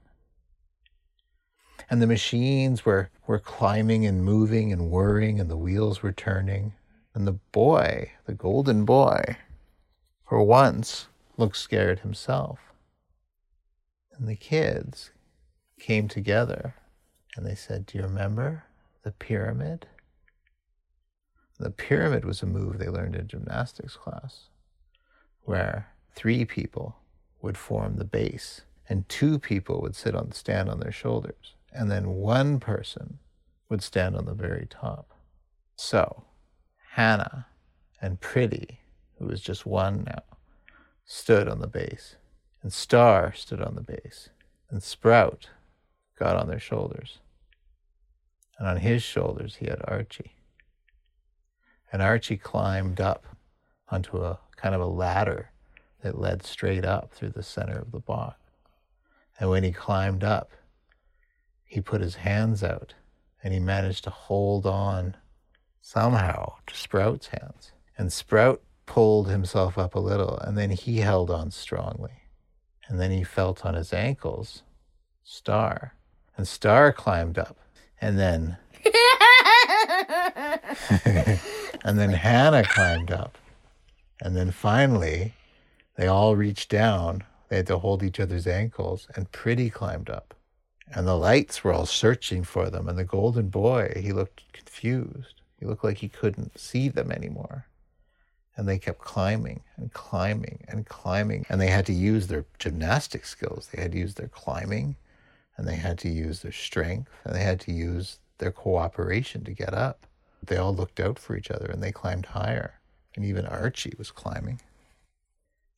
And 1.89 2.01
the 2.01 2.07
machines 2.07 2.83
were, 2.83 3.11
were 3.27 3.39
climbing 3.39 4.05
and 4.05 4.25
moving 4.25 4.73
and 4.73 4.91
whirring, 4.91 5.39
and 5.39 5.49
the 5.49 5.55
wheels 5.55 6.03
were 6.03 6.11
turning. 6.11 6.73
And 7.13 7.27
the 7.27 7.39
boy, 7.51 8.11
the 8.25 8.33
golden 8.33 8.85
boy, 8.85 9.37
for 10.27 10.43
once 10.43 11.07
looked 11.37 11.57
scared 11.57 11.99
himself. 11.99 12.59
And 14.17 14.27
the 14.27 14.35
kids 14.35 15.11
came 15.79 16.07
together 16.07 16.75
and 17.35 17.45
they 17.45 17.55
said, 17.55 17.85
Do 17.85 17.97
you 17.97 18.03
remember 18.03 18.63
the 19.03 19.11
pyramid? 19.11 19.87
The 21.59 21.69
pyramid 21.69 22.25
was 22.25 22.41
a 22.41 22.47
move 22.47 22.79
they 22.79 22.89
learned 22.89 23.15
in 23.15 23.27
gymnastics 23.27 23.95
class, 23.95 24.49
where 25.43 25.93
three 26.15 26.45
people 26.45 26.95
would 27.41 27.57
form 27.57 27.97
the 27.97 28.05
base 28.05 28.61
and 28.89 29.07
two 29.07 29.39
people 29.39 29.81
would 29.81 29.95
sit 29.95 30.15
on 30.15 30.31
stand 30.31 30.69
on 30.69 30.79
their 30.79 30.91
shoulders, 30.91 31.55
and 31.71 31.89
then 31.89 32.09
one 32.09 32.59
person 32.59 33.19
would 33.69 33.81
stand 33.81 34.15
on 34.15 34.25
the 34.25 34.33
very 34.33 34.67
top. 34.69 35.17
So 35.75 36.23
Hannah 36.93 37.47
and 37.99 38.21
Pretty, 38.21 38.79
who 39.17 39.25
was 39.25 39.41
just 39.41 39.65
one 39.65 40.03
now, 40.03 40.21
stood 41.05 41.47
on 41.47 41.59
the 41.59 41.67
base, 41.67 42.17
and 42.61 42.71
Star 42.71 43.33
stood 43.33 43.63
on 43.63 43.73
the 43.73 43.81
base, 43.81 44.29
and 44.69 44.83
Sprout 44.83 45.49
got 46.19 46.35
on 46.35 46.47
their 46.47 46.59
shoulders. 46.59 47.17
And 48.59 48.67
on 48.67 48.77
his 48.77 49.01
shoulders, 49.01 49.55
he 49.55 49.65
had 49.65 49.81
Archie. 49.85 50.35
And 51.91 51.99
Archie 51.99 52.37
climbed 52.37 53.01
up 53.01 53.25
onto 53.89 54.17
a 54.23 54.37
kind 54.55 54.75
of 54.75 54.81
a 54.81 54.85
ladder 54.85 55.49
that 56.03 56.19
led 56.19 56.43
straight 56.43 56.85
up 56.85 57.11
through 57.11 57.29
the 57.29 57.41
center 57.41 57.79
of 57.79 57.91
the 57.91 57.99
box. 57.99 58.37
And 59.39 59.49
when 59.49 59.63
he 59.63 59.71
climbed 59.71 60.23
up, 60.23 60.51
he 61.65 61.81
put 61.81 62.01
his 62.01 62.17
hands 62.17 62.63
out 62.63 62.93
and 63.43 63.51
he 63.51 63.59
managed 63.59 64.03
to 64.03 64.11
hold 64.11 64.67
on 64.67 65.15
somehow 65.83 66.55
to 66.67 66.75
Sprout's 66.75 67.27
hands. 67.27 67.73
And 67.97 68.11
Sprout 68.11 68.63
pulled 68.87 69.29
himself 69.29 69.77
up 69.77 69.95
a 69.95 69.99
little 69.99 70.39
and 70.39 70.57
then 70.57 70.71
he 70.71 70.99
held 70.99 71.29
on 71.29 71.51
strongly. 71.51 72.23
And 72.87 72.99
then 72.99 73.11
he 73.11 73.23
felt 73.23 73.65
on 73.65 73.75
his 73.75 73.93
ankles 73.93 74.63
Star. 75.23 75.93
And 76.37 76.47
Star 76.47 76.91
climbed 76.93 77.37
up. 77.37 77.57
And 78.01 78.17
then 78.19 78.57
and 81.85 81.99
then 81.99 82.11
Hannah 82.11 82.63
climbed 82.65 83.11
up. 83.11 83.37
And 84.21 84.35
then 84.35 84.51
finally, 84.51 85.33
They 85.95 86.07
all 86.07 86.35
reached 86.35 86.69
down. 86.69 87.23
They 87.49 87.57
had 87.57 87.67
to 87.67 87.77
hold 87.77 88.03
each 88.03 88.19
other's 88.19 88.47
ankles, 88.47 89.07
and 89.15 89.31
Pretty 89.31 89.69
climbed 89.69 90.09
up. 90.09 90.33
And 90.91 91.07
the 91.07 91.15
lights 91.17 91.63
were 91.63 91.73
all 91.73 91.85
searching 91.85 92.43
for 92.43 92.69
them. 92.69 92.87
And 92.89 92.97
the 92.97 93.03
golden 93.05 93.49
boy, 93.49 93.93
he 94.01 94.11
looked 94.11 94.51
confused. 94.53 95.42
He 95.63 95.69
looked 95.69 95.85
like 95.85 95.99
he 95.99 96.09
couldn't 96.09 96.59
see 96.59 96.89
them 96.89 97.09
anymore. 97.09 97.67
And 98.57 98.67
they 98.67 98.77
kept 98.77 98.99
climbing 98.99 99.61
and 99.77 99.93
climbing 99.93 100.65
and 100.67 100.85
climbing. 100.85 101.45
And 101.47 101.61
they 101.61 101.69
had 101.69 101.85
to 101.85 101.93
use 101.93 102.27
their 102.27 102.43
gymnastic 102.59 103.25
skills. 103.25 103.69
They 103.71 103.81
had 103.81 103.93
to 103.93 103.97
use 103.97 104.15
their 104.15 104.27
climbing 104.27 104.97
and 105.55 105.65
they 105.65 105.77
had 105.77 105.97
to 105.99 106.09
use 106.09 106.41
their 106.41 106.51
strength 106.51 107.09
and 107.23 107.33
they 107.33 107.43
had 107.43 107.61
to 107.61 107.71
use 107.71 108.19
their 108.39 108.51
cooperation 108.51 109.45
to 109.45 109.53
get 109.53 109.73
up. 109.73 110.05
They 110.45 110.57
all 110.57 110.75
looked 110.75 110.99
out 110.99 111.17
for 111.17 111.37
each 111.37 111.49
other 111.49 111.67
and 111.67 111.81
they 111.81 111.93
climbed 111.93 112.25
higher. 112.25 112.81
And 113.15 113.23
even 113.23 113.45
Archie 113.45 113.93
was 113.97 114.11
climbing. 114.11 114.59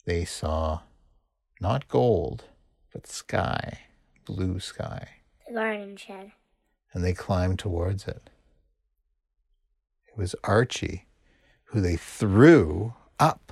They 0.06 0.26
saw 0.26 0.80
not 1.62 1.88
gold, 1.90 2.46
but 2.92 3.06
sky, 3.06 3.82
blue 4.26 4.60
sky. 4.60 5.10
The 5.48 5.54
garden 5.54 5.96
shed. 5.96 6.32
And 6.92 7.04
they 7.04 7.14
climbed 7.14 7.60
towards 7.60 8.08
it. 8.08 8.32
It 10.16 10.22
was 10.22 10.36
Archie 10.46 11.08
who 11.66 11.82
they 11.82 11.98
threw 11.98 12.94
up. 13.20 13.52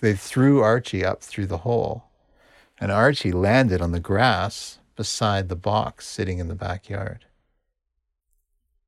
They 0.00 0.14
threw 0.14 0.62
Archie 0.62 1.04
up 1.04 1.22
through 1.22 1.46
the 1.46 1.58
hole, 1.58 2.04
and 2.80 2.90
Archie 2.90 3.30
landed 3.30 3.80
on 3.80 3.92
the 3.92 4.00
grass 4.00 4.78
beside 4.96 5.48
the 5.48 5.56
box 5.56 6.08
sitting 6.08 6.38
in 6.38 6.48
the 6.48 6.56
backyard. 6.56 7.26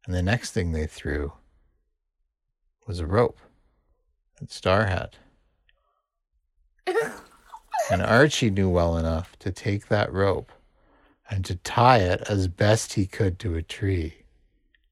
And 0.05 0.15
the 0.15 0.23
next 0.23 0.51
thing 0.51 0.73
they 0.73 0.88
threw 0.88 1.35
was 2.85 2.99
a 2.99 3.07
rope 3.07 3.38
that 4.41 4.51
Star 4.51 4.87
had. 4.87 5.17
and 7.91 8.03
Archie 8.03 8.51
knew 8.51 8.69
well 8.69 8.97
enough 8.97 9.38
to 9.38 9.53
take 9.53 9.87
that 9.87 10.12
rope 10.12 10.51
and 11.31 11.45
to 11.45 11.55
tie 11.55 11.99
it 11.99 12.23
as 12.29 12.49
best 12.49 12.95
he 12.95 13.07
could 13.07 13.38
to 13.38 13.55
a 13.55 13.62
tree. 13.62 14.21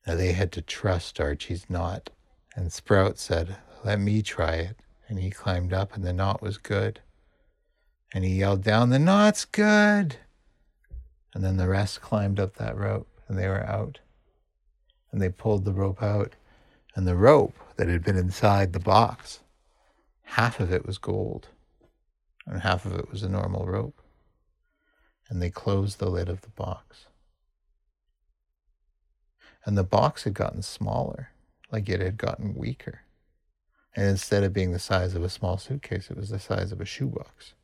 Now 0.07 0.15
they 0.15 0.33
had 0.33 0.53
to 0.53 0.63
trust 0.63 1.21
Archie's 1.21 1.69
knot. 1.69 2.11
And 2.57 2.73
Sprout 2.73 3.19
said, 3.19 3.57
Let 3.85 4.01
me 4.01 4.23
try 4.23 4.55
it. 4.55 4.77
And 5.09 5.19
he 5.19 5.31
climbed 5.31 5.73
up, 5.73 5.95
and 5.95 6.05
the 6.05 6.13
knot 6.13 6.43
was 6.43 6.59
good. 6.59 7.01
And 8.13 8.25
he 8.25 8.39
yelled 8.39 8.63
down, 8.63 8.91
The 8.91 8.99
knot's 8.99 9.45
good. 9.45 10.17
And 11.35 11.45
then 11.45 11.57
the 11.57 11.69
rest 11.69 12.01
climbed 12.01 12.41
up 12.41 12.57
that 12.57 12.77
rope, 12.77 13.09
and 13.29 13.39
they 13.39 13.49
were 13.49 13.65
out. 13.65 14.01
And 15.13 15.21
they 15.21 15.29
pulled 15.29 15.65
the 15.65 15.73
rope 15.73 16.03
out, 16.03 16.35
and 16.95 17.07
the 17.07 17.17
rope 17.17 17.55
that 17.77 17.89
had 17.89 18.05
been 18.05 18.17
inside 18.17 18.73
the 18.73 18.81
box, 18.81 19.41
half 20.23 20.61
of 20.61 20.73
it 20.73 20.87
was 20.87 20.99
gold, 20.99 21.49
and 22.47 22.61
half 22.61 22.85
of 22.85 22.95
it 22.95 23.11
was 23.11 23.23
a 23.23 23.29
normal 23.29 23.67
rope. 23.67 24.01
And 25.29 25.41
they 25.41 25.51
closed 25.51 25.99
the 25.99 26.11
lid 26.11 26.29
of 26.29 26.41
the 26.41 26.51
box. 26.51 27.07
And 29.65 29.77
the 29.77 29.85
box 29.85 30.25
had 30.25 30.35
gotten 30.35 30.63
smaller 30.63 31.31
like 31.71 31.89
it 31.89 32.01
had 32.01 32.17
gotten 32.17 32.55
weaker. 32.55 33.03
And 33.95 34.07
instead 34.07 34.45
of 34.45 34.53
being 34.53 34.73
the 34.73 34.79
size 34.79 35.15
of 35.15 35.25
a 35.25 35.29
small 35.29 35.59
suitcase, 35.59 36.11
it 36.11 36.17
was 36.17 36.31
the 36.31 36.39
size 36.39 36.73
of 36.73 36.81
a 36.81 36.85
shoebox. 36.85 37.55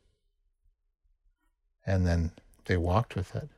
And 1.85 2.05
then 2.05 2.31
they 2.65 2.77
walked 2.77 3.15
with 3.15 3.35
it. 3.35 3.49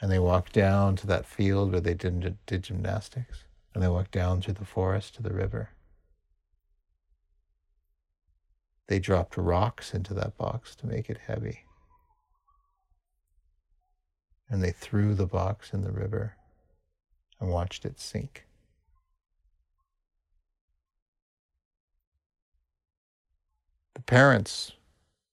And 0.00 0.12
they 0.12 0.18
walked 0.18 0.52
down 0.52 0.96
to 0.96 1.06
that 1.08 1.26
field 1.26 1.72
where 1.72 1.80
they 1.80 1.94
did, 1.94 2.36
did 2.46 2.62
gymnastics. 2.62 3.44
And 3.74 3.82
they 3.82 3.88
walked 3.88 4.12
down 4.12 4.40
through 4.40 4.54
the 4.54 4.64
forest 4.64 5.14
to 5.16 5.22
the 5.22 5.32
river. 5.32 5.70
They 8.86 8.98
dropped 8.98 9.36
rocks 9.36 9.92
into 9.92 10.14
that 10.14 10.36
box 10.38 10.74
to 10.76 10.86
make 10.86 11.10
it 11.10 11.18
heavy. 11.26 11.64
And 14.48 14.62
they 14.62 14.70
threw 14.70 15.14
the 15.14 15.26
box 15.26 15.72
in 15.72 15.82
the 15.82 15.92
river 15.92 16.37
and 17.40 17.50
watched 17.50 17.84
it 17.84 18.00
sink. 18.00 18.44
The 23.94 24.02
parents 24.02 24.72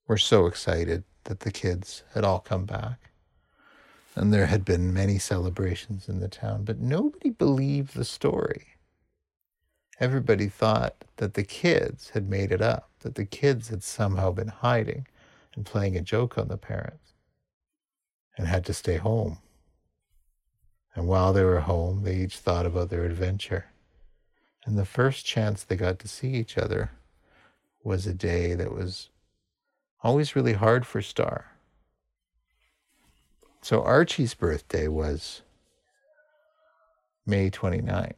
were 0.07 0.17
so 0.17 0.45
excited 0.45 1.03
that 1.25 1.41
the 1.41 1.51
kids 1.51 2.03
had 2.13 2.23
all 2.23 2.39
come 2.39 2.65
back. 2.65 3.11
And 4.15 4.33
there 4.33 4.45
had 4.45 4.63
been 4.63 4.93
many 4.93 5.19
celebrations 5.19 6.07
in 6.07 6.19
the 6.21 6.29
town, 6.29 6.63
but 6.63 6.79
nobody 6.79 7.29
believed 7.29 7.95
the 7.95 8.05
story. 8.05 8.67
Everybody 9.99 10.47
thought 10.47 11.03
that 11.17 11.33
the 11.33 11.43
kids 11.43 12.09
had 12.09 12.29
made 12.29 12.51
it 12.51 12.61
up, 12.61 12.89
that 12.99 13.15
the 13.15 13.25
kids 13.25 13.69
had 13.69 13.83
somehow 13.83 14.31
been 14.31 14.47
hiding 14.47 15.07
and 15.55 15.65
playing 15.65 15.97
a 15.97 16.01
joke 16.01 16.37
on 16.37 16.47
the 16.47 16.57
parents 16.57 17.13
and 18.37 18.47
had 18.47 18.65
to 18.65 18.73
stay 18.73 18.97
home. 18.97 19.39
And 20.95 21.07
while 21.07 21.33
they 21.33 21.43
were 21.43 21.59
home, 21.59 22.03
they 22.03 22.15
each 22.15 22.37
thought 22.37 22.65
about 22.65 22.89
their 22.89 23.03
adventure. 23.03 23.65
And 24.65 24.77
the 24.77 24.85
first 24.85 25.25
chance 25.25 25.63
they 25.63 25.75
got 25.75 25.99
to 25.99 26.07
see 26.07 26.29
each 26.29 26.57
other 26.57 26.91
was 27.83 28.07
a 28.07 28.13
day 28.13 28.55
that 28.55 28.71
was 28.71 29.09
always 30.01 30.35
really 30.35 30.53
hard 30.53 30.87
for 30.87 31.01
Star. 31.01 31.51
So 33.61 33.83
Archie's 33.83 34.33
birthday 34.33 34.87
was 34.87 35.41
May 37.25 37.49
29th. 37.49 38.13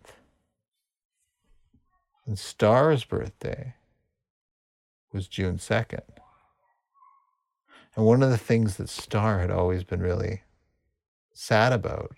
And 2.26 2.38
Star's 2.38 3.06
birthday 3.06 3.74
was 5.12 5.28
June 5.28 5.58
2nd. 5.58 6.02
And 7.96 8.06
one 8.06 8.22
of 8.22 8.30
the 8.30 8.38
things 8.38 8.78
that 8.78 8.90
Star 8.90 9.40
had 9.40 9.50
always 9.50 9.84
been 9.84 10.02
really 10.02 10.44
sad 11.34 11.74
about 11.74 12.16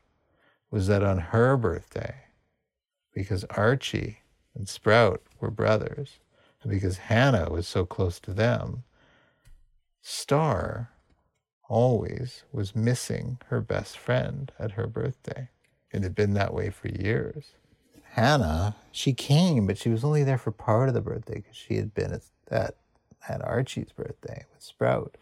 was 0.71 0.87
that 0.87 1.03
on 1.03 1.17
her 1.17 1.57
birthday, 1.57 2.15
because 3.13 3.43
Archie 3.45 4.19
and 4.55 4.67
Sprout 4.67 5.21
were 5.39 5.51
brothers, 5.51 6.19
and 6.61 6.71
because 6.71 6.97
Hannah 6.97 7.49
was 7.49 7.67
so 7.67 7.85
close 7.85 8.19
to 8.21 8.33
them, 8.33 8.83
Star 10.01 10.91
always 11.67 12.43
was 12.51 12.75
missing 12.75 13.37
her 13.47 13.61
best 13.61 13.97
friend 13.97 14.51
at 14.59 14.71
her 14.71 14.87
birthday. 14.87 15.49
It 15.91 16.03
had 16.03 16.15
been 16.15 16.33
that 16.33 16.53
way 16.53 16.69
for 16.69 16.87
years. 16.87 17.53
Hannah, 18.13 18.75
she 18.91 19.13
came, 19.13 19.67
but 19.67 19.77
she 19.77 19.89
was 19.89 20.03
only 20.03 20.23
there 20.23 20.37
for 20.37 20.51
part 20.51 20.89
of 20.89 20.95
the 20.95 21.01
birthday 21.01 21.35
because 21.35 21.55
she 21.55 21.75
had 21.75 21.93
been 21.93 22.11
at, 22.11 22.23
at, 22.49 22.75
at 23.27 23.43
Archie's 23.43 23.91
birthday 23.91 24.45
with 24.51 24.63
Sprout. 24.63 25.15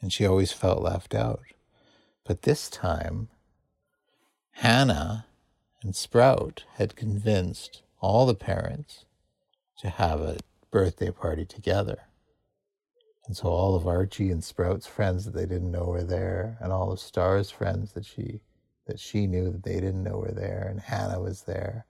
And 0.00 0.12
she 0.12 0.26
always 0.26 0.52
felt 0.52 0.82
left 0.82 1.14
out. 1.14 1.42
But 2.24 2.42
this 2.42 2.70
time, 2.70 3.28
Hannah 4.52 5.26
and 5.82 5.94
Sprout 5.96 6.64
had 6.74 6.96
convinced 6.96 7.82
all 8.00 8.26
the 8.26 8.34
parents 8.34 9.04
to 9.78 9.88
have 9.88 10.20
a 10.20 10.38
birthday 10.70 11.10
party 11.10 11.44
together. 11.44 12.02
And 13.26 13.36
so 13.36 13.48
all 13.48 13.74
of 13.74 13.86
Archie 13.86 14.30
and 14.30 14.42
Sprout's 14.42 14.86
friends 14.86 15.24
that 15.24 15.34
they 15.34 15.46
didn't 15.46 15.70
know 15.70 15.84
were 15.84 16.04
there, 16.04 16.58
and 16.60 16.72
all 16.72 16.92
of 16.92 17.00
Star's 17.00 17.50
friends 17.50 17.92
that 17.92 18.04
she 18.04 18.40
that 18.86 18.98
she 18.98 19.28
knew 19.28 19.50
that 19.50 19.62
they 19.62 19.74
didn't 19.74 20.02
know 20.02 20.18
were 20.18 20.32
there, 20.32 20.66
and 20.68 20.80
Hannah 20.80 21.20
was 21.20 21.42
there. 21.42 21.86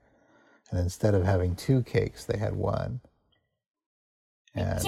And 0.71 0.79
instead 0.79 1.15
of 1.15 1.25
having 1.25 1.57
two 1.57 1.83
cakes, 1.83 2.25
they 2.25 2.39
had 2.39 2.55
one. 2.55 3.01
And, 4.55 4.85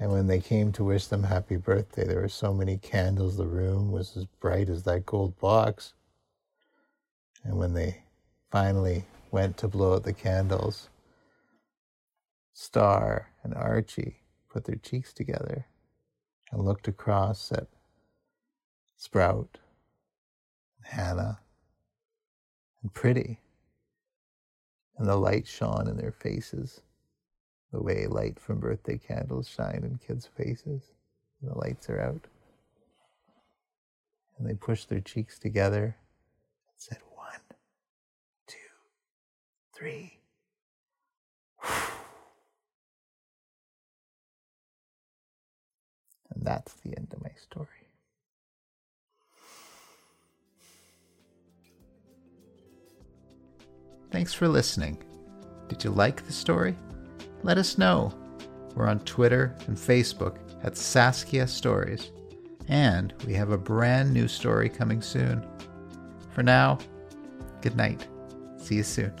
and 0.00 0.10
when 0.10 0.26
they 0.26 0.40
came 0.40 0.72
to 0.72 0.84
wish 0.84 1.06
them 1.06 1.24
happy 1.24 1.56
birthday, 1.56 2.06
there 2.06 2.22
were 2.22 2.28
so 2.30 2.54
many 2.54 2.78
candles, 2.78 3.36
the 3.36 3.46
room 3.46 3.92
was 3.92 4.16
as 4.16 4.24
bright 4.40 4.70
as 4.70 4.84
that 4.84 5.04
gold 5.04 5.38
box. 5.38 5.92
And 7.44 7.58
when 7.58 7.74
they 7.74 8.02
finally 8.50 9.04
went 9.30 9.56
to 9.58 9.68
blow 9.68 9.94
out 9.94 10.04
the 10.04 10.12
candles, 10.12 10.88
Star 12.52 13.30
and 13.42 13.54
Archie 13.54 14.22
put 14.48 14.64
their 14.64 14.76
cheeks 14.76 15.12
together 15.12 15.66
and 16.50 16.64
looked 16.64 16.88
across 16.88 17.52
at 17.52 17.68
Sprout, 18.96 19.58
and 20.78 20.86
Hannah, 20.86 21.40
and 22.82 22.92
Pretty, 22.92 23.38
and 24.96 25.06
the 25.06 25.16
light 25.16 25.46
shone 25.46 25.86
in 25.86 25.96
their 25.96 26.10
faces, 26.12 26.80
the 27.72 27.80
way 27.82 28.06
light 28.06 28.40
from 28.40 28.58
birthday 28.58 28.98
candles 28.98 29.48
shine 29.48 29.82
in 29.84 30.00
kids' 30.04 30.28
faces. 30.36 30.92
The 31.42 31.56
lights 31.56 31.88
are 31.88 32.00
out. 32.00 32.26
And 34.38 34.48
they 34.48 34.54
pushed 34.54 34.88
their 34.88 35.00
cheeks 35.00 35.38
together 35.38 35.84
and 35.84 35.94
said, 36.76 36.98
three. 39.78 40.18
And 46.34 46.44
that's 46.44 46.74
the 46.84 46.96
end 46.96 47.08
of 47.12 47.22
my 47.22 47.30
story. 47.40 47.68
Thanks 54.10 54.32
for 54.34 54.48
listening. 54.48 54.98
Did 55.68 55.84
you 55.84 55.90
like 55.90 56.26
the 56.26 56.32
story? 56.32 56.74
Let 57.42 57.58
us 57.58 57.78
know. 57.78 58.12
We're 58.74 58.88
on 58.88 59.00
Twitter 59.00 59.54
and 59.66 59.76
Facebook 59.76 60.38
at 60.64 60.76
Saskia 60.76 61.46
Stories. 61.46 62.10
And 62.68 63.14
we 63.26 63.34
have 63.34 63.50
a 63.50 63.58
brand 63.58 64.12
new 64.12 64.28
story 64.28 64.68
coming 64.68 65.02
soon. 65.02 65.46
For 66.30 66.42
now, 66.42 66.78
good 67.60 67.76
night. 67.76 68.06
See 68.58 68.76
you 68.76 68.82
soon. 68.82 69.12